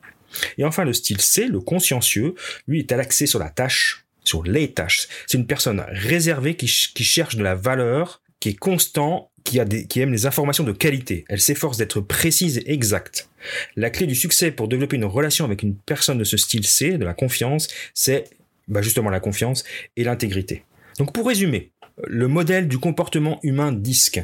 Et 0.57 0.65
enfin, 0.65 0.83
le 0.83 0.93
style 0.93 1.21
C, 1.21 1.47
le 1.47 1.61
consciencieux, 1.61 2.35
lui 2.67 2.79
est 2.79 2.91
axé 2.91 3.25
sur 3.25 3.39
la 3.39 3.49
tâche, 3.49 4.05
sur 4.23 4.43
les 4.43 4.73
tâches. 4.73 5.07
C'est 5.25 5.37
une 5.37 5.47
personne 5.47 5.85
réservée 5.89 6.55
qui, 6.55 6.67
qui, 6.93 7.03
cherche 7.03 7.37
de 7.37 7.43
la 7.43 7.55
valeur, 7.55 8.21
qui 8.41 8.49
est 8.49 8.55
constant, 8.55 9.30
qui, 9.43 9.59
aime 9.59 10.11
les 10.11 10.25
informations 10.25 10.63
de 10.63 10.71
qualité. 10.71 11.25
Elle 11.29 11.41
s'efforce 11.41 11.77
d'être 11.77 12.01
précise 12.01 12.59
et 12.59 12.71
exacte. 12.71 13.29
La 13.75 13.89
clé 13.89 14.07
du 14.07 14.15
succès 14.15 14.51
pour 14.51 14.67
développer 14.67 14.95
une 14.95 15.05
relation 15.05 15.45
avec 15.45 15.63
une 15.63 15.75
personne 15.75 16.17
de 16.17 16.23
ce 16.23 16.37
style 16.37 16.65
C, 16.65 16.97
de 16.97 17.05
la 17.05 17.13
confiance, 17.13 17.67
c'est 17.93 18.25
bah 18.67 18.81
justement 18.81 19.09
la 19.09 19.19
confiance 19.19 19.63
et 19.97 20.03
l'intégrité. 20.03 20.63
Donc 20.97 21.13
pour 21.13 21.27
résumer, 21.27 21.71
le 22.05 22.27
modèle 22.27 22.67
du 22.67 22.77
comportement 22.77 23.39
humain 23.43 23.71
disque. 23.71 24.21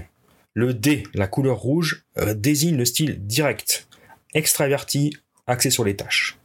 Le 0.54 0.74
D, 0.74 1.04
la 1.14 1.28
couleur 1.28 1.58
rouge, 1.58 2.06
euh, 2.18 2.34
désigne 2.34 2.78
le 2.78 2.86
style 2.86 3.26
direct, 3.26 3.88
extraverti, 4.34 5.16
axé 5.46 5.70
sur 5.70 5.84
les 5.84 5.96
tâches. 5.96 6.38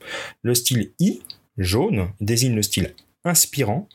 Le 0.43 0.55
style 0.55 0.93
I, 0.99 1.23
jaune, 1.57 2.11
désigne 2.21 2.55
le 2.55 2.62
style 2.62 2.95
inspirant, 3.25 3.88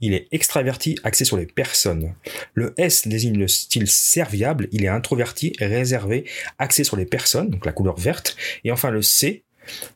il 0.00 0.14
est 0.14 0.28
extraverti, 0.32 0.98
axé 1.04 1.24
sur 1.24 1.36
les 1.36 1.46
personnes. 1.46 2.14
Le 2.54 2.74
S 2.76 3.08
désigne 3.08 3.38
le 3.38 3.48
style 3.48 3.88
serviable, 3.88 4.68
il 4.72 4.84
est 4.84 4.88
introverti, 4.88 5.54
réservé, 5.58 6.24
axé 6.58 6.84
sur 6.84 6.96
les 6.96 7.06
personnes, 7.06 7.50
donc 7.50 7.64
la 7.66 7.72
couleur 7.72 7.98
verte. 7.98 8.36
Et 8.64 8.70
enfin 8.70 8.90
le 8.90 9.02
C, 9.02 9.44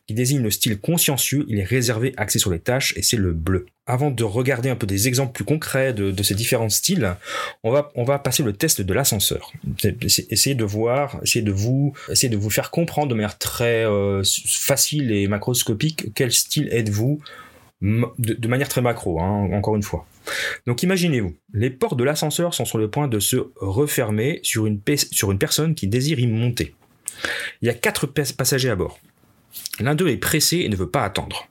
qui 0.07 0.13
désigne 0.13 0.41
le 0.41 0.51
style 0.51 0.79
consciencieux, 0.79 1.45
il 1.47 1.59
est 1.59 1.63
réservé, 1.63 2.13
axé 2.17 2.39
sur 2.39 2.51
les 2.51 2.59
tâches, 2.59 2.93
et 2.97 3.01
c'est 3.01 3.17
le 3.17 3.33
bleu. 3.33 3.65
Avant 3.85 4.11
de 4.11 4.23
regarder 4.23 4.69
un 4.69 4.75
peu 4.75 4.87
des 4.87 5.07
exemples 5.07 5.33
plus 5.33 5.43
concrets 5.43 5.93
de, 5.93 6.23
ces 6.23 6.35
différents 6.35 6.69
styles, 6.69 7.15
on 7.63 7.71
va, 7.71 7.91
on 7.95 8.03
va 8.03 8.19
passer 8.19 8.43
le 8.43 8.53
test 8.53 8.81
de 8.81 8.93
l'ascenseur. 8.93 9.51
Essayez 10.29 10.55
de 10.55 10.63
voir, 10.63 11.19
essayez 11.23 11.43
de 11.43 11.51
vous, 11.51 11.93
essayer 12.09 12.29
de 12.29 12.37
vous 12.37 12.49
faire 12.49 12.71
comprendre 12.71 13.09
de 13.09 13.15
manière 13.15 13.37
très 13.37 13.85
euh, 13.85 14.23
facile 14.45 15.11
et 15.11 15.27
macroscopique 15.27 16.13
quel 16.13 16.31
style 16.31 16.69
êtes-vous 16.71 17.21
de, 17.81 18.47
manière 18.47 18.69
très 18.69 18.81
macro, 18.81 19.19
hein, 19.19 19.49
encore 19.53 19.75
une 19.75 19.83
fois. 19.83 20.05
Donc 20.67 20.83
imaginez-vous, 20.83 21.35
les 21.53 21.69
portes 21.69 21.97
de 21.97 22.03
l'ascenseur 22.03 22.53
sont 22.53 22.65
sur 22.65 22.77
le 22.77 22.89
point 22.89 23.07
de 23.07 23.19
se 23.19 23.37
refermer 23.55 24.39
sur 24.43 24.67
une, 24.67 24.81
sur 25.11 25.31
une 25.31 25.39
personne 25.39 25.73
qui 25.73 25.87
désire 25.87 26.19
y 26.19 26.27
monter. 26.27 26.75
Il 27.61 27.67
y 27.67 27.69
a 27.69 27.73
quatre 27.73 28.05
passagers 28.05 28.69
à 28.69 28.75
bord. 28.75 28.99
L'un 29.79 29.95
d'eux 29.95 30.09
est 30.09 30.17
pressé 30.17 30.57
et 30.59 30.69
ne 30.69 30.75
veut 30.75 30.89
pas 30.89 31.03
attendre. 31.03 31.47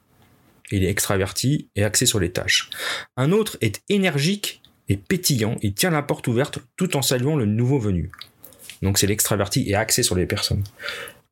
Il 0.71 0.85
est 0.85 0.91
extraverti 0.91 1.69
et 1.75 1.83
axé 1.83 2.07
sur 2.07 2.21
les 2.21 2.31
tâches. 2.31 2.71
Un 3.17 3.33
autre 3.33 3.59
est 3.61 3.83
énergique 3.89 4.63
et 4.89 4.97
pétillant, 4.97 5.57
il 5.63 5.75
tient 5.75 5.91
la 5.91 6.03
porte 6.03 6.27
ouverte 6.29 6.61
tout 6.77 6.97
en 6.97 7.03
saluant 7.03 7.37
le 7.37 7.47
nouveau 7.47 7.79
venu. 7.79 8.11
Donc 8.83 8.99
c'est 8.99 9.07
l'extraverti 9.07 9.69
et 9.69 9.75
axé 9.75 10.03
sur 10.03 10.15
les 10.15 10.27
personnes. 10.27 10.65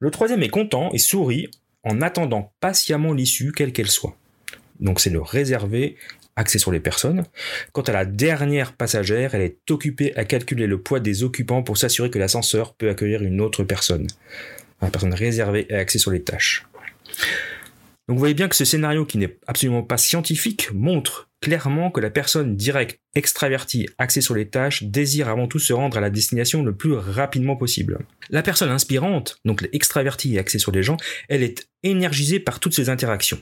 Le 0.00 0.10
troisième 0.10 0.42
est 0.42 0.48
content 0.48 0.90
et 0.92 0.98
sourit 0.98 1.50
en 1.84 2.00
attendant 2.00 2.52
patiemment 2.60 3.12
l'issue 3.12 3.52
quelle 3.52 3.72
qu'elle 3.72 3.90
soit. 3.90 4.16
Donc 4.80 5.00
c'est 5.00 5.10
le 5.10 5.20
réservé 5.20 5.96
axé 6.36 6.58
sur 6.58 6.70
les 6.70 6.80
personnes. 6.80 7.24
Quant 7.72 7.82
à 7.82 7.92
la 7.92 8.04
dernière 8.04 8.72
passagère, 8.72 9.34
elle 9.34 9.42
est 9.42 9.70
occupée 9.70 10.16
à 10.16 10.24
calculer 10.24 10.66
le 10.66 10.80
poids 10.80 11.00
des 11.00 11.24
occupants 11.24 11.62
pour 11.62 11.76
s'assurer 11.76 12.10
que 12.10 12.18
l'ascenseur 12.18 12.74
peut 12.74 12.88
accueillir 12.88 13.22
une 13.22 13.40
autre 13.40 13.64
personne. 13.64 14.06
Une 14.80 14.90
personne 14.90 15.14
réservée 15.14 15.66
et 15.68 15.74
axée 15.74 15.98
sur 15.98 16.12
les 16.12 16.22
tâches. 16.22 16.64
Donc 18.08 18.16
vous 18.16 18.20
voyez 18.20 18.34
bien 18.34 18.48
que 18.48 18.56
ce 18.56 18.64
scénario 18.64 19.04
qui 19.04 19.18
n'est 19.18 19.36
absolument 19.46 19.82
pas 19.82 19.98
scientifique 19.98 20.70
montre 20.72 21.28
clairement 21.40 21.90
que 21.90 22.00
la 22.00 22.10
personne 22.10 22.56
directe, 22.56 23.00
extravertie, 23.14 23.88
axée 23.98 24.22
sur 24.22 24.34
les 24.34 24.48
tâches, 24.48 24.82
désire 24.82 25.28
avant 25.28 25.46
tout 25.46 25.58
se 25.58 25.74
rendre 25.74 25.98
à 25.98 26.00
la 26.00 26.10
destination 26.10 26.62
le 26.62 26.74
plus 26.74 26.94
rapidement 26.94 27.54
possible. 27.54 27.98
La 28.30 28.42
personne 28.42 28.70
inspirante, 28.70 29.38
donc 29.44 29.60
l'extravertie 29.60 30.34
et 30.34 30.38
axée 30.38 30.58
sur 30.58 30.72
les 30.72 30.82
gens, 30.82 30.96
elle 31.28 31.42
est 31.42 31.68
énergisée 31.82 32.40
par 32.40 32.60
toutes 32.60 32.74
ces 32.74 32.88
interactions. 32.88 33.38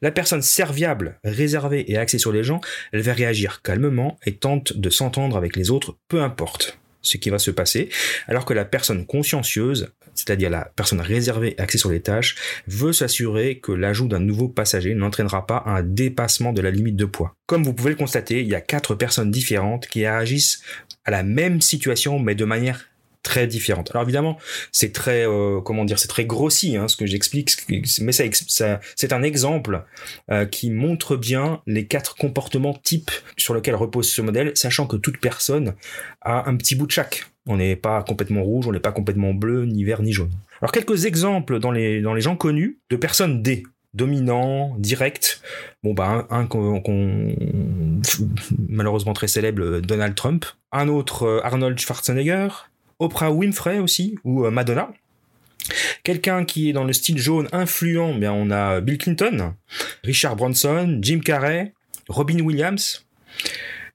La 0.00 0.12
personne 0.12 0.40
serviable, 0.40 1.18
réservée 1.24 1.90
et 1.90 1.98
axée 1.98 2.18
sur 2.18 2.32
les 2.32 2.44
gens, 2.44 2.60
elle 2.92 3.02
va 3.02 3.12
réagir 3.12 3.60
calmement 3.60 4.18
et 4.24 4.36
tente 4.36 4.76
de 4.76 4.88
s'entendre 4.88 5.36
avec 5.36 5.56
les 5.56 5.70
autres, 5.70 5.98
peu 6.08 6.22
importe 6.22 6.78
ce 7.02 7.16
qui 7.16 7.30
va 7.30 7.38
se 7.38 7.50
passer, 7.50 7.88
alors 8.26 8.44
que 8.44 8.54
la 8.54 8.64
personne 8.64 9.06
consciencieuse, 9.06 9.92
c'est-à-dire 10.16 10.50
la 10.50 10.72
personne 10.76 11.00
réservée 11.00 11.54
axée 11.58 11.78
sur 11.78 11.90
les 11.90 12.00
tâches, 12.00 12.36
veut 12.66 12.92
s'assurer 12.92 13.58
que 13.58 13.72
l'ajout 13.72 14.08
d'un 14.08 14.20
nouveau 14.20 14.48
passager 14.48 14.94
n'entraînera 14.94 15.46
pas 15.46 15.62
un 15.66 15.82
dépassement 15.82 16.52
de 16.52 16.60
la 16.60 16.70
limite 16.70 16.96
de 16.96 17.04
poids. 17.04 17.34
Comme 17.46 17.62
vous 17.62 17.74
pouvez 17.74 17.90
le 17.90 17.96
constater, 17.96 18.40
il 18.40 18.48
y 18.48 18.54
a 18.54 18.60
quatre 18.60 18.94
personnes 18.94 19.30
différentes 19.30 19.86
qui 19.86 20.06
réagissent 20.06 20.62
à 21.04 21.10
la 21.10 21.22
même 21.22 21.60
situation 21.60 22.18
mais 22.18 22.34
de 22.34 22.44
manière 22.44 22.86
très 23.26 23.48
différentes. 23.48 23.90
Alors 23.90 24.04
évidemment, 24.04 24.38
c'est 24.70 24.92
très 24.92 25.26
euh, 25.26 25.60
comment 25.60 25.84
dire, 25.84 25.98
c'est 25.98 26.08
très 26.08 26.24
grossi 26.24 26.76
hein, 26.76 26.86
ce 26.86 26.96
que 26.96 27.06
j'explique, 27.06 27.56
mais 28.00 28.12
c'est 28.12 29.12
un 29.12 29.22
exemple 29.22 29.84
euh, 30.30 30.46
qui 30.46 30.70
montre 30.70 31.16
bien 31.16 31.60
les 31.66 31.86
quatre 31.86 32.14
comportements 32.14 32.74
types 32.74 33.10
sur 33.36 33.52
lesquels 33.54 33.74
repose 33.74 34.08
ce 34.08 34.22
modèle, 34.22 34.52
sachant 34.54 34.86
que 34.86 34.96
toute 34.96 35.18
personne 35.18 35.74
a 36.20 36.48
un 36.48 36.56
petit 36.56 36.76
bout 36.76 36.86
de 36.86 36.92
chaque. 36.92 37.26
On 37.46 37.56
n'est 37.56 37.76
pas 37.76 38.02
complètement 38.02 38.42
rouge, 38.42 38.66
on 38.66 38.72
n'est 38.72 38.80
pas 38.80 38.92
complètement 38.92 39.32
bleu, 39.32 39.66
ni 39.66 39.84
vert, 39.84 40.02
ni 40.02 40.12
jaune. 40.12 40.32
Alors 40.60 40.72
quelques 40.72 41.04
exemples 41.04 41.58
dans 41.60 41.70
les 41.70 42.20
gens 42.20 42.36
connus 42.36 42.78
de 42.90 42.96
personnes 42.96 43.42
D 43.42 43.64
dominant, 43.96 44.76
direct. 44.78 45.40
Bon 45.82 45.94
bah 45.94 46.26
un, 46.30 46.46
qu'on 46.46 47.34
malheureusement 48.68 49.14
très 49.14 49.26
célèbre 49.26 49.80
Donald 49.80 50.14
Trump, 50.14 50.44
un 50.70 50.88
autre 50.88 51.24
euh, 51.24 51.40
Arnold 51.42 51.78
Schwarzenegger, 51.78 52.48
Oprah 52.98 53.32
Winfrey 53.32 53.78
aussi, 53.78 54.16
ou 54.22 54.44
euh, 54.44 54.50
Madonna. 54.50 54.92
Quelqu'un 56.04 56.44
qui 56.44 56.68
est 56.68 56.72
dans 56.72 56.84
le 56.84 56.92
style 56.92 57.18
jaune 57.18 57.48
influent, 57.52 58.14
bien 58.14 58.32
on 58.32 58.50
a 58.50 58.80
Bill 58.80 58.98
Clinton, 58.98 59.54
Richard 60.04 60.36
Branson, 60.36 60.98
Jim 61.00 61.20
Carrey, 61.24 61.72
Robin 62.08 62.38
Williams. 62.40 63.04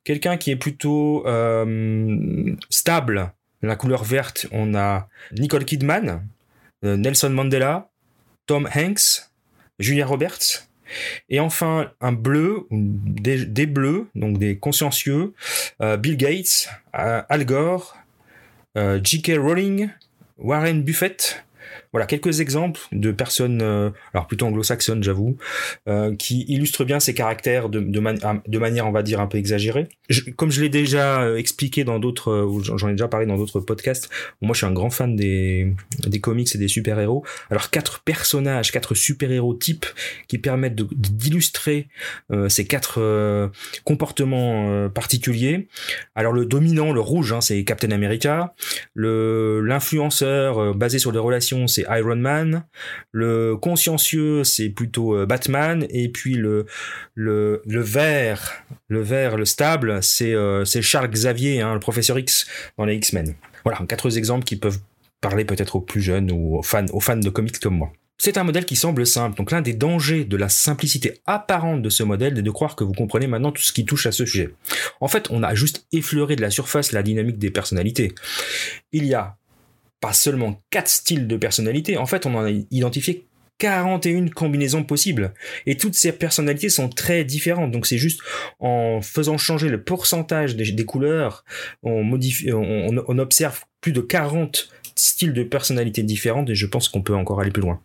Quelqu'un 0.03 0.35
qui 0.35 0.49
est 0.49 0.55
plutôt 0.55 1.25
euh, 1.27 2.55
stable, 2.69 3.31
la 3.61 3.75
couleur 3.75 4.03
verte, 4.03 4.47
on 4.51 4.75
a 4.75 5.07
Nicole 5.33 5.65
Kidman, 5.65 6.25
euh, 6.83 6.97
Nelson 6.97 7.29
Mandela, 7.29 7.89
Tom 8.47 8.67
Hanks, 8.73 9.29
Julia 9.79 10.05
Roberts. 10.05 10.67
Et 11.29 11.39
enfin, 11.39 11.89
un 12.01 12.11
bleu, 12.11 12.67
des, 12.69 13.65
bleus, 13.65 14.09
donc 14.13 14.37
des 14.39 14.57
consciencieux, 14.57 15.33
Bill 15.79 16.17
Gates, 16.17 16.67
Al 16.91 17.45
Gore, 17.45 17.95
euh, 18.77 18.99
J.K. 19.03 19.33
Rowling, 19.37 19.89
Warren 20.37 20.83
Buffett, 20.83 21.43
voilà 21.91 22.05
quelques 22.05 22.39
exemples 22.39 22.79
de 22.91 23.11
personnes, 23.11 23.61
euh, 23.61 23.89
alors 24.13 24.27
plutôt 24.27 24.45
anglo-saxonnes, 24.45 25.03
j'avoue, 25.03 25.37
euh, 25.89 26.15
qui 26.15 26.45
illustrent 26.47 26.85
bien 26.85 26.99
ces 26.99 27.13
caractères 27.13 27.69
de, 27.69 27.79
de, 27.79 27.99
de, 28.47 28.59
manière, 28.59 28.87
on 28.87 28.91
va 28.91 29.03
dire, 29.03 29.19
un 29.19 29.27
peu 29.27 29.37
exagérée. 29.37 29.89
comme 30.37 30.51
je 30.51 30.61
l'ai 30.61 30.69
déjà 30.69 31.23
euh, 31.23 31.37
expliqué 31.37 31.83
dans 31.83 31.99
d'autres, 31.99 32.49
j'en 32.77 32.87
ai 32.87 32.91
déjà 32.91 33.07
parlé 33.07 33.25
dans 33.25 33.37
d'autres 33.37 33.59
podcasts, 33.59 34.09
moi 34.41 34.53
je 34.53 34.59
suis 34.59 34.65
un 34.65 34.71
grand 34.71 34.89
fan 34.89 35.15
des, 35.15 35.73
des 36.07 36.19
comics 36.19 36.53
et 36.55 36.57
des 36.57 36.69
super-héros. 36.69 37.25
Alors 37.49 37.69
quatre 37.69 38.01
personnages, 38.03 38.71
quatre 38.71 38.95
super-héros 38.95 39.53
types 39.53 39.85
qui 40.27 40.37
permettent 40.37 40.75
d'illustrer 40.75 41.87
ces 42.47 42.65
quatre 42.65 43.51
comportements 43.83 44.89
particuliers. 44.89 45.67
Alors 46.15 46.33
le 46.33 46.45
dominant, 46.45 46.93
le 46.93 47.01
rouge, 47.01 47.33
hein, 47.33 47.41
c'est 47.41 47.63
Captain 47.63 47.91
America. 47.91 48.53
Le 48.93 49.61
l'influenceur 49.61 50.73
basé 50.75 50.99
sur 50.99 51.11
les 51.11 51.19
relations, 51.19 51.67
c'est 51.67 51.80
Iron 51.89 52.17
Man. 52.17 52.65
Le 53.11 53.55
consciencieux, 53.55 54.43
c'est 54.43 54.69
plutôt 54.69 55.15
euh, 55.15 55.25
Batman. 55.25 55.85
Et 55.89 56.09
puis 56.09 56.35
le, 56.35 56.65
le, 57.15 57.61
vert, 57.65 58.63
le 58.87 59.01
vert, 59.01 59.37
le 59.37 59.45
stable, 59.45 60.01
c'est 60.01 60.33
euh, 60.33 60.65
Charles 60.65 61.09
Xavier, 61.09 61.61
hein, 61.61 61.73
le 61.73 61.79
professeur 61.79 62.17
X 62.19 62.47
dans 62.77 62.85
les 62.85 62.95
X-Men. 62.95 63.35
Voilà, 63.63 63.79
quatre 63.87 64.17
exemples 64.17 64.43
qui 64.43 64.55
peuvent 64.55 64.79
parler 65.21 65.45
peut-être 65.45 65.75
aux 65.75 65.81
plus 65.81 66.01
jeunes 66.01 66.31
ou 66.31 66.57
aux 66.57 66.63
fans, 66.63 66.85
aux 66.91 66.99
fans 66.99 67.15
de 67.17 67.29
comics 67.29 67.59
comme 67.59 67.77
moi. 67.77 67.91
C'est 68.23 68.37
un 68.37 68.43
modèle 68.43 68.65
qui 68.65 68.75
semble 68.75 69.07
simple, 69.07 69.35
donc 69.35 69.49
l'un 69.49 69.61
des 69.61 69.73
dangers 69.73 70.25
de 70.25 70.37
la 70.37 70.47
simplicité 70.47 71.21
apparente 71.25 71.81
de 71.81 71.89
ce 71.89 72.03
modèle 72.03 72.37
est 72.37 72.43
de 72.43 72.51
croire 72.51 72.75
que 72.75 72.83
vous 72.83 72.93
comprenez 72.93 73.25
maintenant 73.25 73.51
tout 73.51 73.63
ce 73.63 73.73
qui 73.73 73.83
touche 73.83 74.05
à 74.05 74.11
ce 74.11 74.27
sujet. 74.27 74.53
En 74.99 75.07
fait, 75.07 75.31
on 75.31 75.41
a 75.41 75.55
juste 75.55 75.87
effleuré 75.91 76.35
de 76.35 76.41
la 76.41 76.51
surface 76.51 76.91
la 76.91 77.01
dynamique 77.01 77.39
des 77.39 77.49
personnalités. 77.49 78.13
Il 78.91 79.05
y 79.05 79.15
a 79.15 79.37
pas 80.01 80.13
seulement 80.13 80.61
quatre 80.69 80.89
styles 80.89 81.27
de 81.27 81.37
personnalité, 81.37 81.97
en 81.97 82.05
fait 82.05 82.25
on 82.25 82.35
en 82.35 82.43
a 82.43 82.51
identifié 82.71 83.25
41 83.61 84.29
combinaisons 84.29 84.83
possibles. 84.83 85.35
Et 85.67 85.77
toutes 85.77 85.93
ces 85.93 86.11
personnalités 86.11 86.69
sont 86.69 86.89
très 86.89 87.23
différentes. 87.23 87.71
Donc 87.71 87.85
c'est 87.85 87.99
juste 87.99 88.19
en 88.59 89.01
faisant 89.01 89.37
changer 89.37 89.69
le 89.69 89.83
pourcentage 89.83 90.55
des, 90.55 90.83
couleurs, 90.83 91.45
on, 91.83 92.11
observe 93.19 93.61
plus 93.79 93.91
de 93.91 94.01
40 94.01 94.69
styles 94.95 95.33
de 95.33 95.43
personnalités 95.43 96.01
différentes 96.01 96.49
et 96.49 96.55
je 96.55 96.65
pense 96.65 96.89
qu'on 96.89 97.03
peut 97.03 97.13
encore 97.13 97.39
aller 97.39 97.51
plus 97.51 97.61
loin. 97.61 97.79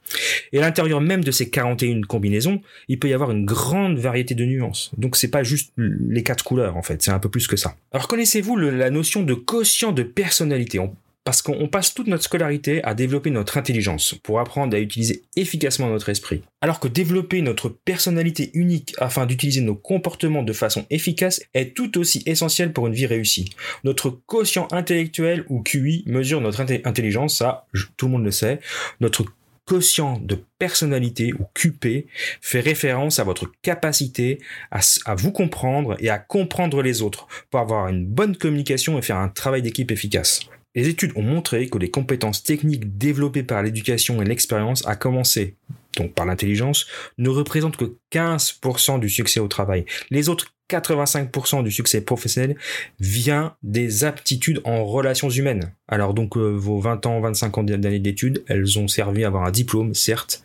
Et 0.52 0.58
à 0.58 0.62
l'intérieur 0.62 1.02
même 1.02 1.22
de 1.22 1.30
ces 1.30 1.50
41 1.50 2.00
combinaisons, 2.08 2.62
il 2.88 2.98
peut 2.98 3.10
y 3.10 3.12
avoir 3.12 3.30
une 3.30 3.44
grande 3.44 3.98
variété 3.98 4.34
de 4.34 4.46
nuances. 4.46 4.92
Donc 4.96 5.14
c'est 5.14 5.30
pas 5.30 5.42
juste 5.42 5.74
les 5.76 6.22
quatre 6.22 6.42
couleurs 6.42 6.78
en 6.78 6.82
fait, 6.82 7.02
c'est 7.02 7.10
un 7.10 7.18
peu 7.18 7.28
plus 7.28 7.46
que 7.46 7.56
ça. 7.56 7.76
Alors 7.92 8.08
connaissez-vous 8.08 8.56
la 8.56 8.88
notion 8.88 9.22
de 9.22 9.34
quotient 9.34 9.92
de 9.92 10.02
personnalité? 10.02 10.80
Parce 11.26 11.42
qu'on 11.42 11.66
passe 11.66 11.92
toute 11.92 12.06
notre 12.06 12.22
scolarité 12.22 12.84
à 12.84 12.94
développer 12.94 13.30
notre 13.30 13.58
intelligence 13.58 14.14
pour 14.22 14.38
apprendre 14.38 14.76
à 14.76 14.78
utiliser 14.78 15.24
efficacement 15.34 15.88
notre 15.88 16.08
esprit. 16.08 16.42
Alors 16.60 16.78
que 16.78 16.86
développer 16.86 17.42
notre 17.42 17.68
personnalité 17.68 18.52
unique 18.54 18.94
afin 18.98 19.26
d'utiliser 19.26 19.60
nos 19.60 19.74
comportements 19.74 20.44
de 20.44 20.52
façon 20.52 20.86
efficace 20.88 21.42
est 21.52 21.74
tout 21.74 21.98
aussi 21.98 22.22
essentiel 22.26 22.72
pour 22.72 22.86
une 22.86 22.94
vie 22.94 23.06
réussie. 23.06 23.50
Notre 23.82 24.10
quotient 24.10 24.68
intellectuel 24.70 25.44
ou 25.48 25.64
QI 25.64 26.04
mesure 26.06 26.40
notre 26.40 26.60
intelligence, 26.60 27.38
ça 27.38 27.66
tout 27.96 28.06
le 28.06 28.12
monde 28.12 28.24
le 28.24 28.30
sait. 28.30 28.60
Notre 29.00 29.24
quotient 29.64 30.20
de 30.22 30.38
personnalité 30.60 31.32
ou 31.32 31.46
QP 31.54 32.06
fait 32.40 32.60
référence 32.60 33.18
à 33.18 33.24
votre 33.24 33.50
capacité 33.62 34.38
à, 34.70 34.80
vous 35.16 35.32
comprendre 35.32 35.96
et 35.98 36.08
à 36.08 36.20
comprendre 36.20 36.82
les 36.82 37.02
autres 37.02 37.26
pour 37.50 37.58
avoir 37.58 37.88
une 37.88 38.06
bonne 38.06 38.36
communication 38.36 38.96
et 38.96 39.02
faire 39.02 39.16
un 39.16 39.28
travail 39.28 39.62
d'équipe 39.62 39.90
efficace. 39.90 40.48
Les 40.76 40.88
études 40.88 41.12
ont 41.16 41.22
montré 41.22 41.68
que 41.68 41.78
les 41.78 41.90
compétences 41.90 42.44
techniques 42.44 42.96
développées 42.98 43.42
par 43.42 43.62
l'éducation 43.62 44.22
et 44.22 44.24
l'expérience, 44.24 44.86
à 44.86 44.94
commencer 44.94 45.56
donc 45.96 46.12
par 46.12 46.26
l'intelligence, 46.26 46.86
ne 47.16 47.30
représentent 47.30 47.78
que 47.78 47.96
15% 48.12 49.00
du 49.00 49.08
succès 49.08 49.40
au 49.40 49.48
travail. 49.48 49.86
Les 50.10 50.28
autres 50.28 50.54
85% 50.70 51.62
du 51.62 51.70
succès 51.70 52.02
professionnel 52.02 52.56
vient 53.00 53.56
des 53.62 54.04
aptitudes 54.04 54.60
en 54.64 54.84
relations 54.84 55.30
humaines. 55.30 55.72
Alors 55.88 56.12
donc 56.12 56.36
euh, 56.36 56.50
vos 56.50 56.80
20 56.80 57.06
ans, 57.06 57.20
25 57.20 57.58
ans 57.58 57.62
d'années 57.62 57.98
d'études, 57.98 58.44
elles 58.46 58.78
ont 58.78 58.88
servi 58.88 59.24
à 59.24 59.28
avoir 59.28 59.44
un 59.44 59.50
diplôme, 59.50 59.94
certes, 59.94 60.42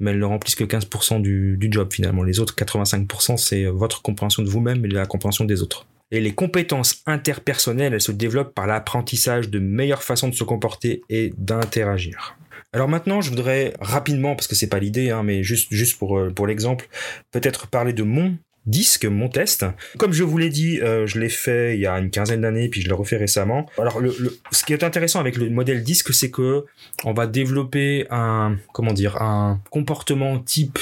mais 0.00 0.10
elles 0.10 0.18
ne 0.18 0.24
remplissent 0.24 0.56
que 0.56 0.64
15% 0.64 1.22
du, 1.22 1.56
du 1.56 1.68
job 1.70 1.92
finalement. 1.92 2.22
Les 2.22 2.40
autres 2.40 2.54
85%, 2.54 3.36
c'est 3.36 3.64
votre 3.66 4.02
compréhension 4.02 4.42
de 4.42 4.48
vous-même 4.48 4.84
et 4.84 4.88
la 4.88 5.06
compréhension 5.06 5.44
des 5.44 5.62
autres. 5.62 5.86
Et 6.10 6.20
les 6.20 6.34
compétences 6.34 7.02
interpersonnelles, 7.06 7.94
elles 7.94 8.00
se 8.00 8.12
développent 8.12 8.54
par 8.54 8.66
l'apprentissage 8.66 9.48
de 9.48 9.58
meilleures 9.58 10.02
façons 10.02 10.28
de 10.28 10.34
se 10.34 10.44
comporter 10.44 11.02
et 11.08 11.32
d'interagir. 11.38 12.36
Alors 12.72 12.88
maintenant, 12.88 13.20
je 13.20 13.30
voudrais 13.30 13.74
rapidement, 13.80 14.34
parce 14.34 14.48
que 14.48 14.54
c'est 14.54 14.68
pas 14.68 14.80
l'idée, 14.80 15.10
hein, 15.10 15.22
mais 15.22 15.42
juste, 15.42 15.68
juste 15.70 15.98
pour, 15.98 16.18
euh, 16.18 16.30
pour 16.30 16.46
l'exemple, 16.46 16.88
peut-être 17.30 17.68
parler 17.68 17.92
de 17.92 18.02
mon 18.02 18.36
disque, 18.66 19.04
mon 19.04 19.28
test. 19.28 19.64
Comme 19.98 20.12
je 20.12 20.24
vous 20.24 20.38
l'ai 20.38 20.48
dit, 20.48 20.80
euh, 20.80 21.06
je 21.06 21.20
l'ai 21.20 21.28
fait 21.28 21.74
il 21.74 21.80
y 21.80 21.86
a 21.86 21.98
une 21.98 22.10
quinzaine 22.10 22.40
d'années, 22.40 22.68
puis 22.68 22.80
je 22.80 22.88
l'ai 22.88 22.94
refait 22.94 23.16
récemment. 23.16 23.66
Alors, 23.78 24.00
le, 24.00 24.14
ce 24.50 24.64
qui 24.64 24.72
est 24.72 24.82
intéressant 24.82 25.20
avec 25.20 25.36
le 25.36 25.50
modèle 25.50 25.82
disque, 25.82 26.12
c'est 26.12 26.30
que 26.30 26.64
on 27.04 27.12
va 27.12 27.26
développer 27.26 28.06
un, 28.10 28.56
comment 28.72 28.92
dire, 28.92 29.20
un 29.22 29.60
comportement 29.70 30.38
type 30.38 30.78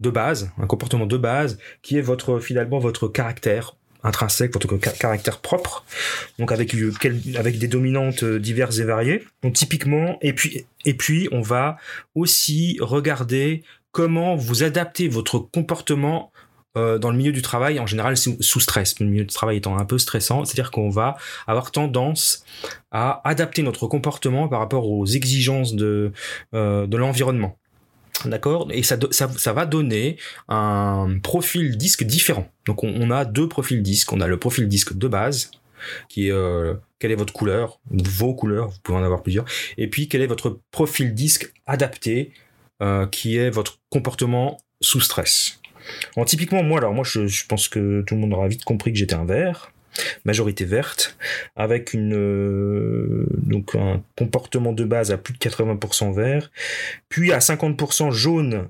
de 0.00 0.10
base, 0.10 0.50
un 0.58 0.66
comportement 0.66 1.06
de 1.06 1.16
base 1.16 1.58
qui 1.82 1.96
est 1.96 2.02
votre 2.02 2.40
finalement 2.40 2.78
votre 2.78 3.08
caractère 3.08 3.76
intrinsèque, 4.04 4.52
votre 4.52 4.76
caractère 4.76 5.38
propre, 5.38 5.84
donc 6.38 6.52
avec, 6.52 6.74
avec 7.36 7.58
des 7.58 7.68
dominantes 7.68 8.22
euh, 8.22 8.38
diverses 8.38 8.78
et 8.78 8.84
variées. 8.84 9.24
Donc 9.42 9.54
typiquement, 9.54 10.18
et 10.22 10.32
puis, 10.32 10.66
et 10.84 10.94
puis 10.94 11.28
on 11.32 11.40
va 11.40 11.78
aussi 12.14 12.78
regarder 12.80 13.62
comment 13.90 14.36
vous 14.36 14.62
adaptez 14.62 15.08
votre 15.08 15.38
comportement 15.38 16.30
euh, 16.76 16.98
dans 16.98 17.10
le 17.10 17.16
milieu 17.16 17.30
du 17.30 17.42
travail, 17.42 17.78
en 17.78 17.86
général 17.86 18.16
sous, 18.16 18.60
stress, 18.60 18.98
le 18.98 19.06
milieu 19.06 19.24
du 19.24 19.32
travail 19.32 19.58
étant 19.58 19.78
un 19.78 19.84
peu 19.84 19.96
stressant, 19.96 20.44
c'est-à-dire 20.44 20.72
qu'on 20.72 20.90
va 20.90 21.16
avoir 21.46 21.70
tendance 21.70 22.44
à 22.90 23.20
adapter 23.28 23.62
notre 23.62 23.86
comportement 23.86 24.48
par 24.48 24.58
rapport 24.58 24.90
aux 24.90 25.06
exigences 25.06 25.74
de, 25.74 26.12
euh, 26.52 26.88
de 26.88 26.96
l'environnement. 26.96 27.56
D'accord 28.24 28.68
Et 28.70 28.82
ça, 28.82 28.96
ça, 29.10 29.52
va 29.52 29.66
donner 29.66 30.16
un 30.48 31.18
profil 31.22 31.76
disque 31.76 32.04
différent. 32.04 32.48
Donc 32.66 32.84
on, 32.84 33.10
a 33.10 33.24
deux 33.24 33.48
profils 33.48 33.82
disques. 33.82 34.12
On 34.12 34.20
a 34.20 34.26
le 34.26 34.38
profil 34.38 34.68
disque 34.68 34.96
de 34.96 35.08
base, 35.08 35.50
qui 36.08 36.28
est 36.28 36.32
euh, 36.32 36.74
quelle 36.98 37.12
est 37.12 37.16
votre 37.16 37.32
couleur, 37.32 37.80
vos 37.90 38.34
couleurs, 38.34 38.68
vous 38.68 38.78
pouvez 38.82 38.98
en 38.98 39.04
avoir 39.04 39.22
plusieurs. 39.22 39.44
Et 39.76 39.88
puis 39.88 40.08
quel 40.08 40.22
est 40.22 40.26
votre 40.26 40.60
profil 40.70 41.14
disque 41.14 41.52
adapté, 41.66 42.32
euh, 42.82 43.06
qui 43.06 43.36
est 43.36 43.50
votre 43.50 43.78
comportement 43.90 44.58
sous 44.80 45.00
stress? 45.00 45.60
Alors, 46.16 46.26
typiquement 46.26 46.62
moi, 46.62 46.78
alors 46.78 46.94
moi 46.94 47.04
je 47.04 47.46
pense 47.46 47.68
que 47.68 48.02
tout 48.06 48.14
le 48.14 48.20
monde 48.20 48.32
aura 48.32 48.48
vite 48.48 48.64
compris 48.64 48.92
que 48.92 48.98
j'étais 48.98 49.14
un 49.14 49.26
vert 49.26 49.73
majorité 50.24 50.64
verte, 50.64 51.16
avec 51.56 51.94
une 51.94 52.14
euh, 52.14 53.26
donc 53.42 53.74
un 53.74 54.02
comportement 54.16 54.72
de 54.72 54.84
base 54.84 55.10
à 55.10 55.18
plus 55.18 55.34
de 55.34 55.38
80% 55.38 56.14
vert, 56.14 56.50
puis 57.08 57.32
à 57.32 57.38
50% 57.38 58.10
jaune 58.10 58.68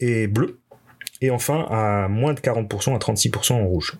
et 0.00 0.26
bleu, 0.26 0.60
et 1.20 1.30
enfin 1.30 1.66
à 1.70 2.08
moins 2.08 2.34
de 2.34 2.40
40% 2.40 2.94
à 2.94 2.98
36% 2.98 3.52
en 3.54 3.66
rouge. 3.66 3.98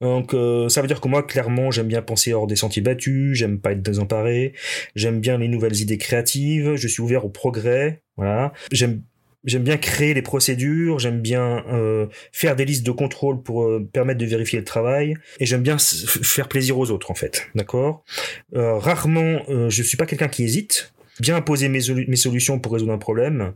Donc 0.00 0.34
euh, 0.34 0.68
ça 0.68 0.82
veut 0.82 0.86
dire 0.86 1.00
que 1.00 1.08
moi 1.08 1.22
clairement 1.22 1.70
j'aime 1.70 1.88
bien 1.88 2.02
penser 2.02 2.32
hors 2.32 2.46
des 2.46 2.56
sentiers 2.56 2.82
battus, 2.82 3.36
j'aime 3.36 3.58
pas 3.58 3.72
être 3.72 3.82
désemparé, 3.82 4.52
j'aime 4.94 5.20
bien 5.20 5.38
les 5.38 5.48
nouvelles 5.48 5.76
idées 5.80 5.98
créatives, 5.98 6.76
je 6.76 6.88
suis 6.88 7.02
ouvert 7.02 7.24
au 7.24 7.30
progrès, 7.30 8.02
voilà. 8.16 8.52
J'aime 8.70 9.02
J'aime 9.44 9.62
bien 9.62 9.78
créer 9.78 10.12
les 10.12 10.20
procédures, 10.20 10.98
j'aime 10.98 11.20
bien 11.20 11.64
euh, 11.68 12.06
faire 12.30 12.56
des 12.56 12.66
listes 12.66 12.84
de 12.84 12.90
contrôle 12.90 13.42
pour 13.42 13.64
euh, 13.64 13.88
permettre 13.90 14.18
de 14.20 14.26
vérifier 14.26 14.58
le 14.58 14.66
travail, 14.66 15.14
et 15.38 15.46
j'aime 15.46 15.62
bien 15.62 15.78
faire 15.78 16.46
plaisir 16.46 16.78
aux 16.78 16.90
autres 16.90 17.10
en 17.10 17.14
fait, 17.14 17.48
d'accord? 17.54 18.04
Euh, 18.54 18.76
Rarement, 18.76 19.40
je 19.68 19.82
suis 19.82 19.96
pas 19.96 20.06
quelqu'un 20.06 20.28
qui 20.28 20.44
hésite. 20.44 20.92
Bien 21.20 21.36
imposer 21.36 21.68
mes, 21.68 21.80
mes, 22.08 22.16
solutions 22.16 22.58
pour 22.58 22.72
résoudre 22.72 22.92
un 22.92 22.98
problème. 22.98 23.52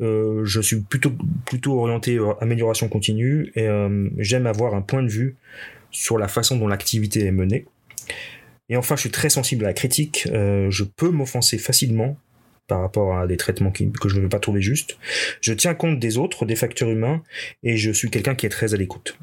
je 0.00 0.60
suis 0.60 0.80
plutôt 0.80 1.12
plutôt 1.46 1.78
orienté 1.78 2.18
amélioration 2.40 2.88
continue 2.88 3.52
et 3.54 3.68
j'aime 4.18 4.48
avoir 4.48 4.74
un 4.74 4.82
point 4.82 5.00
de 5.00 5.08
vue 5.08 5.36
sur 5.92 6.18
la 6.18 6.26
façon 6.26 6.56
dont 6.56 6.66
l'activité 6.66 7.24
est 7.24 7.30
menée. 7.30 7.66
Et 8.68 8.76
enfin, 8.76 8.96
je 8.96 9.02
suis 9.02 9.10
très 9.12 9.28
sensible 9.28 9.64
à 9.64 9.68
la 9.68 9.74
critique. 9.74 10.26
je 10.26 10.82
peux 10.82 11.10
m'offenser 11.10 11.56
facilement 11.56 12.16
par 12.66 12.80
rapport 12.80 13.16
à 13.16 13.26
des 13.26 13.36
traitements 13.36 13.70
que 13.70 14.08
je 14.08 14.16
ne 14.16 14.22
veux 14.22 14.28
pas 14.28 14.40
trouver 14.40 14.62
justes. 14.62 14.98
Je 15.40 15.52
tiens 15.52 15.74
compte 15.74 15.98
des 15.98 16.18
autres, 16.18 16.44
des 16.46 16.56
facteurs 16.56 16.90
humains, 16.90 17.22
et 17.62 17.76
je 17.76 17.90
suis 17.90 18.10
quelqu'un 18.10 18.34
qui 18.34 18.46
est 18.46 18.50
très 18.50 18.74
à 18.74 18.76
l'écoute. 18.76 19.16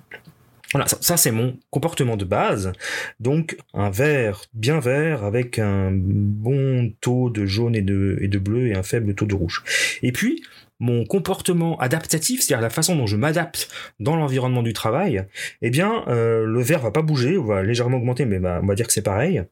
Voilà, 0.74 0.88
ça, 0.88 1.18
c'est 1.18 1.32
mon 1.32 1.58
comportement 1.70 2.16
de 2.16 2.24
base. 2.24 2.72
Donc 3.20 3.58
un 3.74 3.90
vert 3.90 4.46
bien 4.54 4.80
vert 4.80 5.26
avec 5.26 5.60
un 5.60 5.92
bon 5.92 6.94
taux 7.02 7.30
de 7.30 7.46
jaune 7.46 7.76
et 7.76 7.82
de, 7.82 8.18
et 8.22 8.30
de 8.30 8.40
bleu 8.40 8.68
et 8.68 8.76
un 8.76 8.84
faible 8.84 9.14
taux 9.14 9.26
de 9.26 9.36
rouge. 9.36 9.64
Et 10.02 10.14
puis 10.14 10.44
mon 10.82 11.06
comportement 11.06 11.78
adaptatif, 11.80 12.42
c'est-à-dire 12.42 12.62
la 12.62 12.72
façon 12.72 12.96
dont 12.96 13.06
je 13.06 13.16
m'adapte 13.16 13.70
dans 14.00 14.16
l'environnement 14.16 14.64
du 14.64 14.74
travail, 14.74 15.26
eh 15.62 15.70
bien, 15.70 16.04
euh, 16.08 16.46
le 16.46 16.62
vert 16.62 16.82
va 16.82 16.92
pas 16.92 17.04
bouger, 17.04 17.38
on 17.38 17.46
va 17.46 17.62
légèrement 17.62 17.98
augmenter, 17.98 18.26
mais 18.26 18.40
on 18.40 18.66
va 18.66 18.76
dire 18.76 18.88
que 18.88 18.94
c'est 18.94 19.04
pareil. 19.04 19.44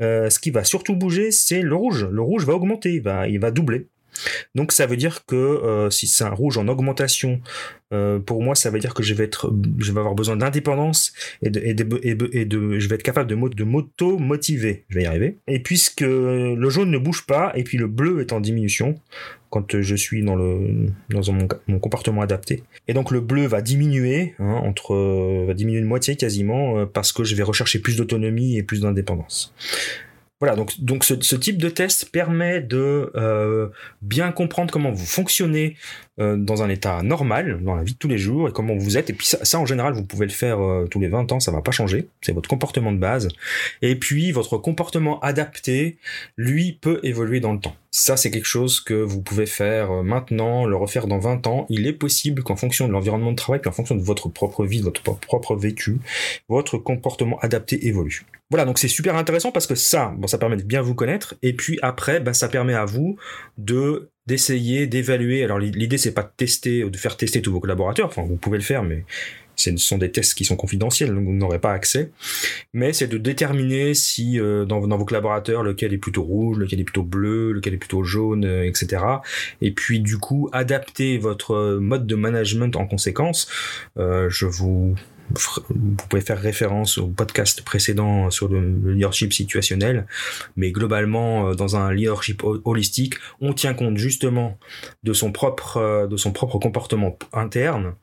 Euh, 0.00 0.30
ce 0.30 0.38
qui 0.38 0.50
va 0.50 0.64
surtout 0.64 0.96
bouger, 0.96 1.30
c'est 1.30 1.60
le 1.60 1.74
rouge. 1.74 2.08
Le 2.10 2.22
rouge 2.22 2.46
va 2.46 2.54
augmenter, 2.54 3.02
il 3.28 3.38
va 3.38 3.50
doubler. 3.50 3.86
Donc 4.54 4.72
ça 4.72 4.86
veut 4.86 4.96
dire 4.96 5.24
que 5.26 5.36
euh, 5.36 5.90
si 5.90 6.06
c'est 6.06 6.24
un 6.24 6.30
rouge 6.30 6.58
en 6.58 6.68
augmentation, 6.68 7.40
euh, 7.92 8.18
pour 8.18 8.42
moi 8.42 8.54
ça 8.54 8.70
veut 8.70 8.78
dire 8.78 8.94
que 8.94 9.02
je 9.02 9.14
vais 9.14 9.28
avoir 9.98 10.14
besoin 10.14 10.36
d'indépendance 10.36 11.12
et 11.42 11.50
de, 11.50 12.78
je 12.78 12.88
vais 12.88 12.94
être 12.94 13.02
capable 13.02 13.28
de, 13.28 13.64
m'auto 13.64 14.18
motiver. 14.18 14.84
Je 14.88 14.96
vais 14.96 15.02
y 15.04 15.06
arriver. 15.06 15.36
Et 15.46 15.60
puisque 15.60 16.02
le 16.02 16.70
jaune 16.70 16.90
ne 16.90 16.98
bouge 16.98 17.26
pas 17.26 17.52
et 17.54 17.64
puis 17.64 17.78
le 17.78 17.86
bleu 17.86 18.20
est 18.20 18.32
en 18.32 18.40
diminution 18.40 19.00
quand 19.50 19.80
je 19.80 19.96
suis 19.96 20.22
dans 20.22 20.36
mon 20.36 21.78
comportement 21.80 22.22
adapté. 22.22 22.62
Et 22.88 22.94
donc 22.94 23.10
le 23.10 23.20
bleu 23.20 23.46
va 23.46 23.60
diminuer 23.62 24.34
hein, 24.38 24.60
entre 24.62 25.44
va 25.46 25.54
diminuer 25.54 25.80
de 25.80 25.86
moitié 25.86 26.16
quasiment 26.16 26.78
euh, 26.78 26.86
parce 26.86 27.12
que 27.12 27.24
je 27.24 27.34
vais 27.34 27.42
rechercher 27.42 27.80
plus 27.80 27.96
d'autonomie 27.96 28.56
et 28.56 28.62
plus 28.62 28.80
d'indépendance. 28.80 29.52
Voilà, 30.40 30.56
donc, 30.56 31.04
ce, 31.04 31.34
type 31.36 31.58
de 31.58 31.68
test 31.68 32.10
permet 32.10 32.62
de 32.62 33.12
euh, 33.14 33.68
bien 34.00 34.32
comprendre 34.32 34.72
comment 34.72 34.90
vous 34.90 35.04
fonctionnez 35.04 35.76
euh, 36.20 36.36
dans 36.36 36.62
un 36.62 36.68
état 36.68 37.02
normal, 37.02 37.60
dans 37.62 37.74
la 37.74 37.82
vie 37.82 37.94
de 37.94 37.98
tous 37.98 38.08
les 38.08 38.18
jours, 38.18 38.48
et 38.48 38.52
comment 38.52 38.76
vous 38.76 38.98
êtes. 38.98 39.08
Et 39.10 39.12
puis 39.14 39.26
ça, 39.26 39.58
en 39.58 39.66
général, 39.66 39.94
vous 39.94 40.04
pouvez 40.04 40.26
le 40.26 40.32
faire 40.32 40.60
euh, 40.60 40.86
tous 40.86 41.00
les 41.00 41.08
20 41.08 41.32
ans, 41.32 41.40
ça 41.40 41.50
va 41.50 41.62
pas 41.62 41.70
changer. 41.70 42.08
C'est 42.20 42.32
votre 42.32 42.48
comportement 42.48 42.92
de 42.92 42.98
base. 42.98 43.28
Et 43.80 43.96
puis 43.96 44.30
votre 44.30 44.58
comportement 44.58 45.18
adapté, 45.20 45.96
lui, 46.36 46.78
peut 46.80 47.00
évoluer 47.02 47.40
dans 47.40 47.52
le 47.52 47.60
temps. 47.60 47.74
Ça, 47.90 48.16
c'est 48.16 48.30
quelque 48.30 48.46
chose 48.46 48.80
que 48.80 48.94
vous 48.94 49.20
pouvez 49.20 49.46
faire 49.46 49.90
euh, 49.90 50.02
maintenant, 50.02 50.66
le 50.66 50.76
refaire 50.76 51.06
dans 51.06 51.18
20 51.18 51.46
ans. 51.46 51.66
Il 51.70 51.86
est 51.86 51.92
possible 51.92 52.42
qu'en 52.42 52.56
fonction 52.56 52.86
de 52.86 52.92
l'environnement 52.92 53.32
de 53.32 53.36
travail, 53.36 53.60
puis 53.60 53.68
en 53.68 53.72
fonction 53.72 53.94
de 53.94 54.02
votre 54.02 54.28
propre 54.28 54.64
vie, 54.64 54.80
de 54.80 54.84
votre 54.84 55.02
propre 55.02 55.56
vécu, 55.56 55.98
votre 56.48 56.78
comportement 56.78 57.38
adapté 57.40 57.86
évolue. 57.86 58.26
Voilà, 58.50 58.64
donc 58.64 58.78
c'est 58.78 58.88
super 58.88 59.16
intéressant 59.16 59.52
parce 59.52 59.66
que 59.66 59.74
ça, 59.74 60.12
bon, 60.18 60.26
ça 60.26 60.38
permet 60.38 60.56
de 60.56 60.62
bien 60.62 60.82
vous 60.82 60.94
connaître, 60.94 61.34
et 61.42 61.52
puis 61.52 61.78
après, 61.82 62.20
bah, 62.20 62.34
ça 62.34 62.48
permet 62.48 62.74
à 62.74 62.84
vous 62.84 63.16
de 63.58 64.10
d'essayer, 64.30 64.86
d'évaluer. 64.86 65.42
Alors 65.42 65.58
l'idée 65.58 65.98
c'est 65.98 66.14
pas 66.14 66.22
de 66.22 66.30
tester, 66.36 66.84
ou 66.84 66.90
de 66.90 66.96
faire 66.96 67.16
tester 67.16 67.42
tous 67.42 67.50
vos 67.50 67.58
collaborateurs. 67.58 68.06
Enfin, 68.06 68.22
vous 68.22 68.36
pouvez 68.36 68.58
le 68.58 68.64
faire, 68.64 68.84
mais 68.84 69.04
ce 69.56 69.76
sont 69.76 69.98
des 69.98 70.12
tests 70.12 70.34
qui 70.34 70.44
sont 70.44 70.54
confidentiels, 70.54 71.12
donc 71.12 71.24
vous 71.24 71.32
n'aurez 71.32 71.58
pas 71.58 71.72
accès. 71.72 72.12
Mais 72.72 72.92
c'est 72.92 73.08
de 73.08 73.18
déterminer 73.18 73.94
si 73.94 74.38
euh, 74.38 74.64
dans, 74.64 74.80
vos 74.80 75.04
collaborateurs 75.04 75.64
lequel 75.64 75.92
est 75.92 75.98
plutôt 75.98 76.22
rouge, 76.22 76.58
lequel 76.58 76.78
est 76.80 76.84
plutôt 76.84 77.02
bleu, 77.02 77.50
lequel 77.52 77.74
est 77.74 77.78
plutôt 77.78 78.04
jaune, 78.04 78.44
euh, 78.44 78.64
etc. 78.64 79.02
Et 79.60 79.72
puis 79.72 79.98
du 79.98 80.16
coup 80.18 80.48
adapter 80.52 81.18
votre 81.18 81.78
mode 81.80 82.06
de 82.06 82.14
management 82.14 82.76
en 82.76 82.86
conséquence. 82.86 83.48
Euh, 83.98 84.30
je 84.30 84.46
vous 84.46 84.94
vous 85.30 85.94
pouvez 86.08 86.22
faire 86.22 86.38
référence 86.38 86.98
au 86.98 87.06
podcast 87.06 87.62
précédent 87.62 88.30
sur 88.30 88.48
le, 88.48 88.60
leadership 88.92 89.32
situationnel, 89.32 90.06
mais 90.56 90.72
globalement, 90.72 91.48
euh, 91.48 91.54
dans 91.54 91.76
un 91.76 91.92
leadership 91.92 92.42
holistique, 92.64 93.14
on 93.40 93.52
tient 93.52 93.74
compte 93.74 93.96
justement 93.96 94.58
de 95.02 95.12
son 95.12 95.32
propre, 95.32 95.76
euh, 95.76 96.06
de 96.06 96.16
son 96.16 96.32
propre 96.32 96.58
comportement 96.58 97.16
interne, 97.32 97.94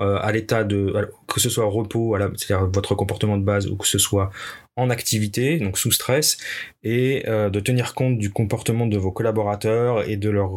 euh, 0.00 0.18
à 0.20 0.32
l'état 0.32 0.64
de, 0.64 1.10
que 1.26 1.40
ce 1.40 1.48
soit 1.48 1.64
au 1.64 1.70
repos, 1.70 2.16
c'est-à-dire 2.36 2.66
votre 2.66 2.94
comportement 2.94 3.36
de 3.36 3.44
base, 3.44 3.66
ou 3.66 3.76
que 3.76 3.86
ce 3.86 3.98
soit 3.98 4.30
en 4.76 4.90
activité, 4.90 5.58
donc 5.58 5.78
sous 5.78 5.90
stress, 5.90 6.38
et 6.84 7.24
de 7.26 7.60
tenir 7.60 7.94
compte 7.94 8.16
du 8.16 8.30
comportement 8.30 8.86
de 8.86 8.96
vos 8.96 9.10
collaborateurs 9.10 10.08
et 10.08 10.16
de 10.16 10.30
leur 10.30 10.50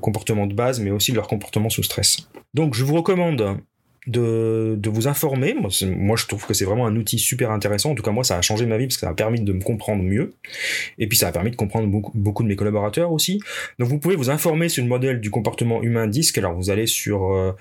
comportement 0.00 0.46
de 0.46 0.54
base, 0.54 0.80
mais 0.80 0.90
aussi 0.90 1.10
de 1.10 1.16
leur 1.16 1.28
comportement 1.28 1.68
sous 1.68 1.82
stress. 1.82 2.28
Donc 2.54 2.74
je 2.74 2.82
vous 2.82 2.94
recommande 2.94 3.58
de, 4.06 4.76
de 4.78 4.90
vous 4.90 5.08
informer. 5.08 5.54
Moi, 5.54 5.70
moi, 5.96 6.16
je 6.16 6.26
trouve 6.26 6.46
que 6.46 6.54
c'est 6.54 6.64
vraiment 6.64 6.86
un 6.86 6.96
outil 6.96 7.18
super 7.18 7.50
intéressant. 7.50 7.92
En 7.92 7.94
tout 7.94 8.02
cas, 8.02 8.10
moi, 8.10 8.24
ça 8.24 8.36
a 8.36 8.42
changé 8.42 8.66
ma 8.66 8.76
vie 8.76 8.86
parce 8.86 8.96
que 8.96 9.00
ça 9.00 9.10
a 9.10 9.14
permis 9.14 9.40
de 9.40 9.52
me 9.52 9.62
comprendre 9.62 10.02
mieux. 10.02 10.34
Et 10.98 11.06
puis, 11.06 11.16
ça 11.16 11.28
a 11.28 11.32
permis 11.32 11.50
de 11.50 11.56
comprendre 11.56 11.88
beaucoup, 11.88 12.12
beaucoup 12.14 12.42
de 12.42 12.48
mes 12.48 12.56
collaborateurs 12.56 13.12
aussi. 13.12 13.40
Donc, 13.78 13.88
vous 13.88 13.98
pouvez 13.98 14.16
vous 14.16 14.30
informer 14.30 14.68
sur 14.68 14.82
le 14.82 14.88
modèle 14.88 15.20
du 15.20 15.30
comportement 15.30 15.82
humain 15.82 16.06
disque. 16.06 16.38
Alors, 16.38 16.54
vous 16.54 16.70
allez 16.70 16.86
sur... 16.86 17.32
Euh, 17.32 17.52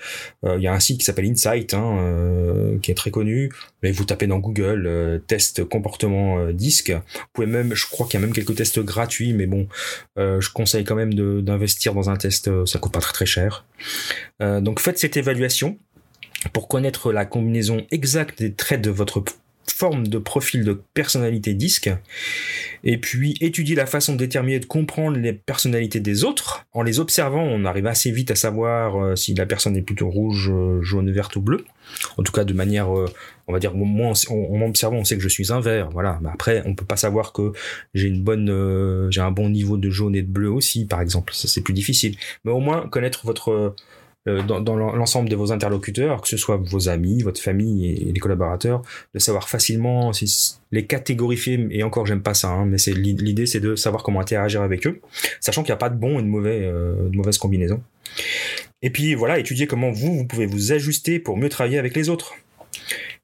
euh, 0.45 0.57
il 0.57 0.63
y 0.63 0.67
a 0.67 0.73
un 0.73 0.79
site 0.79 0.99
qui 0.99 1.05
s'appelle 1.05 1.25
Insight, 1.25 1.73
hein, 1.73 1.97
euh, 1.97 2.77
qui 2.79 2.91
est 2.91 2.95
très 2.95 3.11
connu. 3.11 3.51
Mais 3.81 3.91
vous 3.91 4.05
tapez 4.05 4.27
dans 4.27 4.39
Google 4.39 5.21
test 5.27 5.63
comportement 5.63 6.51
disque. 6.51 6.91
Vous 6.91 7.27
pouvez 7.33 7.47
même, 7.47 7.73
je 7.73 7.85
crois 7.87 8.05
qu'il 8.07 8.19
y 8.19 8.23
a 8.23 8.25
même 8.25 8.33
quelques 8.33 8.55
tests 8.55 8.79
gratuits, 8.79 9.33
mais 9.33 9.45
bon, 9.45 9.67
je 10.17 10.49
conseille 10.49 10.83
quand 10.83 10.95
même 10.95 11.13
d'investir 11.13 11.93
dans 11.93 12.09
un 12.09 12.15
test. 12.15 12.49
ça 12.65 12.79
coûte 12.79 12.93
pas 12.93 12.99
très 12.99 13.13
très 13.13 13.25
cher. 13.25 13.65
donc, 14.39 14.79
faites 14.79 14.97
cette 14.97 15.17
évaluation 15.17 15.77
pour 16.51 16.67
connaître 16.67 17.11
la 17.11 17.25
combinaison 17.25 17.85
exacte 17.91 18.39
des 18.39 18.53
traits 18.53 18.81
de 18.81 18.89
votre 18.89 19.23
forme 19.71 20.07
de 20.07 20.17
profil 20.17 20.63
de 20.65 20.81
personnalité 20.93 21.53
disque, 21.53 21.89
et 22.83 22.97
puis 22.97 23.37
étudier 23.39 23.75
la 23.75 23.85
façon 23.85 24.13
de 24.13 24.17
déterminer, 24.17 24.59
de 24.59 24.65
comprendre 24.65 25.17
les 25.17 25.33
personnalités 25.33 25.99
des 25.99 26.23
autres. 26.23 26.65
En 26.73 26.83
les 26.83 26.99
observant, 26.99 27.43
on 27.43 27.65
arrive 27.65 27.87
assez 27.87 28.11
vite 28.11 28.31
à 28.31 28.35
savoir 28.35 29.01
euh, 29.01 29.15
si 29.15 29.33
la 29.33 29.45
personne 29.45 29.75
est 29.77 29.81
plutôt 29.81 30.09
rouge, 30.09 30.49
euh, 30.51 30.81
jaune, 30.81 31.11
verte 31.11 31.35
ou 31.35 31.41
bleu. 31.41 31.65
En 32.17 32.23
tout 32.23 32.31
cas, 32.31 32.43
de 32.43 32.53
manière, 32.53 32.95
euh, 32.95 33.05
on 33.47 33.53
va 33.53 33.59
dire, 33.59 33.73
moi, 33.73 34.13
en 34.29 34.57
m'observant, 34.57 34.97
on 34.97 35.05
sait 35.05 35.15
que 35.15 35.23
je 35.23 35.29
suis 35.29 35.51
un 35.51 35.59
vert. 35.59 35.89
Voilà. 35.91 36.19
Mais 36.21 36.29
après, 36.33 36.61
on 36.65 36.75
peut 36.75 36.85
pas 36.85 36.97
savoir 36.97 37.33
que 37.33 37.53
j'ai 37.93 38.07
une 38.07 38.21
bonne, 38.21 39.09
j'ai 39.11 39.21
un 39.21 39.31
bon 39.31 39.49
niveau 39.49 39.77
de 39.77 39.89
jaune 39.89 40.15
et 40.15 40.21
de 40.21 40.31
bleu 40.31 40.49
aussi, 40.49 40.85
par 40.85 41.01
exemple. 41.01 41.33
Ça, 41.33 41.47
c'est 41.47 41.61
plus 41.61 41.73
difficile. 41.73 42.15
Mais 42.45 42.51
au 42.51 42.59
moins 42.59 42.87
connaître 42.87 43.25
votre 43.25 43.75
dans, 44.25 44.61
dans 44.61 44.75
l'ensemble 44.75 45.29
de 45.29 45.35
vos 45.35 45.51
interlocuteurs, 45.51 46.21
que 46.21 46.27
ce 46.27 46.37
soit 46.37 46.57
vos 46.57 46.87
amis, 46.87 47.23
votre 47.23 47.41
famille 47.41 47.87
et, 47.87 48.11
les 48.11 48.19
collaborateurs, 48.19 48.81
de 49.13 49.19
savoir 49.19 49.49
facilement 49.49 50.13
si, 50.13 50.55
les 50.71 50.85
catégorifier. 50.85 51.67
Et 51.71 51.83
encore, 51.83 52.05
j'aime 52.05 52.21
pas 52.21 52.33
ça, 52.33 52.49
hein, 52.49 52.65
mais 52.65 52.77
c'est 52.77 52.93
l'idée, 52.93 53.45
c'est 53.45 53.59
de 53.59 53.75
savoir 53.75 54.03
comment 54.03 54.21
interagir 54.21 54.61
avec 54.61 54.87
eux, 54.87 55.01
sachant 55.41 55.63
qu'il 55.63 55.71
n'y 55.71 55.75
a 55.75 55.77
pas 55.77 55.89
de 55.89 55.97
bon 55.97 56.19
et 56.19 56.21
de 56.21 56.27
mauvais, 56.27 56.61
euh, 56.63 57.09
de 57.09 57.15
mauvaise 57.17 57.37
combinaison. 57.37 57.81
Et 58.81 58.89
puis 58.89 59.15
voilà, 59.15 59.39
étudier 59.39 59.67
comment 59.67 59.91
vous, 59.91 60.17
vous 60.17 60.25
pouvez 60.25 60.45
vous 60.45 60.71
ajuster 60.71 61.19
pour 61.19 61.37
mieux 61.37 61.49
travailler 61.49 61.77
avec 61.77 61.95
les 61.95 62.09
autres. 62.09 62.35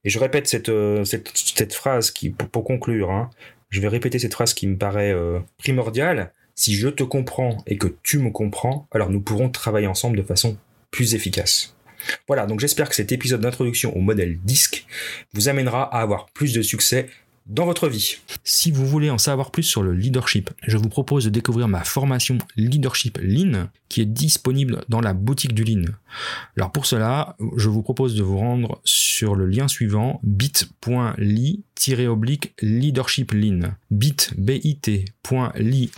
Et 0.04 0.10
je 0.10 0.20
répète 0.20 0.48
cette, 0.48 0.70
euh, 0.70 1.04
cette, 1.04 1.32
cette 1.34 1.74
phrase 1.74 2.12
qui, 2.12 2.30
pour, 2.30 2.64
conclure, 2.64 3.12
hein, 3.12 3.30
je 3.70 3.82
vais 3.82 3.88
répéter 3.88 4.20
cette 4.20 4.34
phrase 4.34 4.54
qui 4.54 4.68
me 4.68 4.78
paraît 4.78 5.12
euh, 5.12 5.40
primordiale. 5.58 6.32
Si 6.56 6.74
je 6.74 6.90
te 6.90 7.04
comprends 7.04 7.58
et 7.68 7.78
que 7.78 7.88
tu 8.04 8.20
me 8.20 8.32
comprends, 8.32 8.88
alors 8.92 9.10
nous 9.10 9.22
pourrons 9.22 9.50
travailler 9.50 9.88
ensemble 9.88 10.18
de 10.18 10.24
façon 10.24 10.58
plus 10.92 11.16
efficace. 11.16 11.76
Voilà, 12.28 12.46
donc 12.46 12.60
j'espère 12.60 12.90
que 12.90 12.96
cet 12.96 13.12
épisode 13.12 13.42
d'introduction 13.42 13.96
au 13.96 14.00
modèle 14.00 14.40
disque 14.40 14.86
vous 15.34 15.50
amènera 15.50 15.84
à 15.84 16.02
avoir 16.02 16.28
plus 16.28 16.54
de 16.54 16.62
succès 16.62 17.10
dans 17.48 17.66
votre 17.66 17.88
vie. 17.88 18.18
Si 18.44 18.72
vous 18.72 18.86
voulez 18.86 19.10
en 19.10 19.18
savoir 19.18 19.52
plus 19.52 19.64
sur 19.64 19.84
le 19.84 19.94
leadership, 19.94 20.50
je 20.68 20.78
vous 20.78 20.90
propose 20.90 21.26
de 21.26 21.30
découvrir 21.30 21.68
ma 21.68 21.84
formation 21.84 22.38
Leadership 22.56 23.18
Lean 23.22 23.68
qui 23.90 24.02
est 24.02 24.06
disponible 24.06 24.84
dans 24.88 25.02
la 25.02 25.14
boutique 25.14 25.54
du 25.54 25.64
Lean. 25.64 25.86
Alors 26.58 26.72
pour 26.72 26.86
cela, 26.86 27.36
je 27.58 27.70
vous 27.70 27.82
propose 27.82 28.16
de 28.16 28.24
vous 28.24 28.38
rendre 28.38 28.80
sur 28.84 29.36
le 29.36 29.48
lien 29.48 29.68
suivant 29.68 30.20
bit.ly 30.24 31.64
oblique 32.08 32.54
leadership 32.62 33.32
lean 33.32 33.72
bit 33.90 34.32
bit.ly 34.38 35.92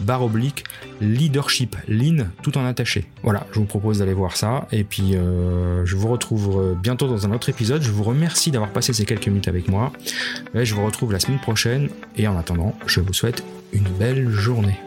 barre 0.00 0.22
oblique 0.22 0.64
leadership 1.00 1.76
lean 1.88 2.26
tout 2.42 2.58
en 2.58 2.64
attaché 2.64 3.06
voilà 3.22 3.46
je 3.52 3.60
vous 3.60 3.64
propose 3.64 4.00
d'aller 4.00 4.14
voir 4.14 4.36
ça 4.36 4.66
et 4.72 4.82
puis 4.82 5.14
euh, 5.14 5.84
je 5.86 5.96
vous 5.96 6.08
retrouve 6.08 6.76
bientôt 6.82 7.06
dans 7.06 7.26
un 7.26 7.32
autre 7.32 7.48
épisode 7.48 7.82
je 7.82 7.90
vous 7.90 8.02
remercie 8.02 8.50
d'avoir 8.50 8.72
passé 8.72 8.92
ces 8.92 9.04
quelques 9.04 9.28
minutes 9.28 9.48
avec 9.48 9.68
moi 9.68 9.92
et 10.54 10.64
je 10.64 10.74
vous 10.74 10.84
retrouve 10.84 11.12
la 11.12 11.20
semaine 11.20 11.40
prochaine. 11.40 11.88
Et 12.16 12.28
en 12.28 12.36
attendant 12.36 12.74
je 12.86 13.00
vous 13.00 13.12
souhaite 13.12 13.42
une 13.72 13.88
belle 13.98 14.28
journée 14.28 14.78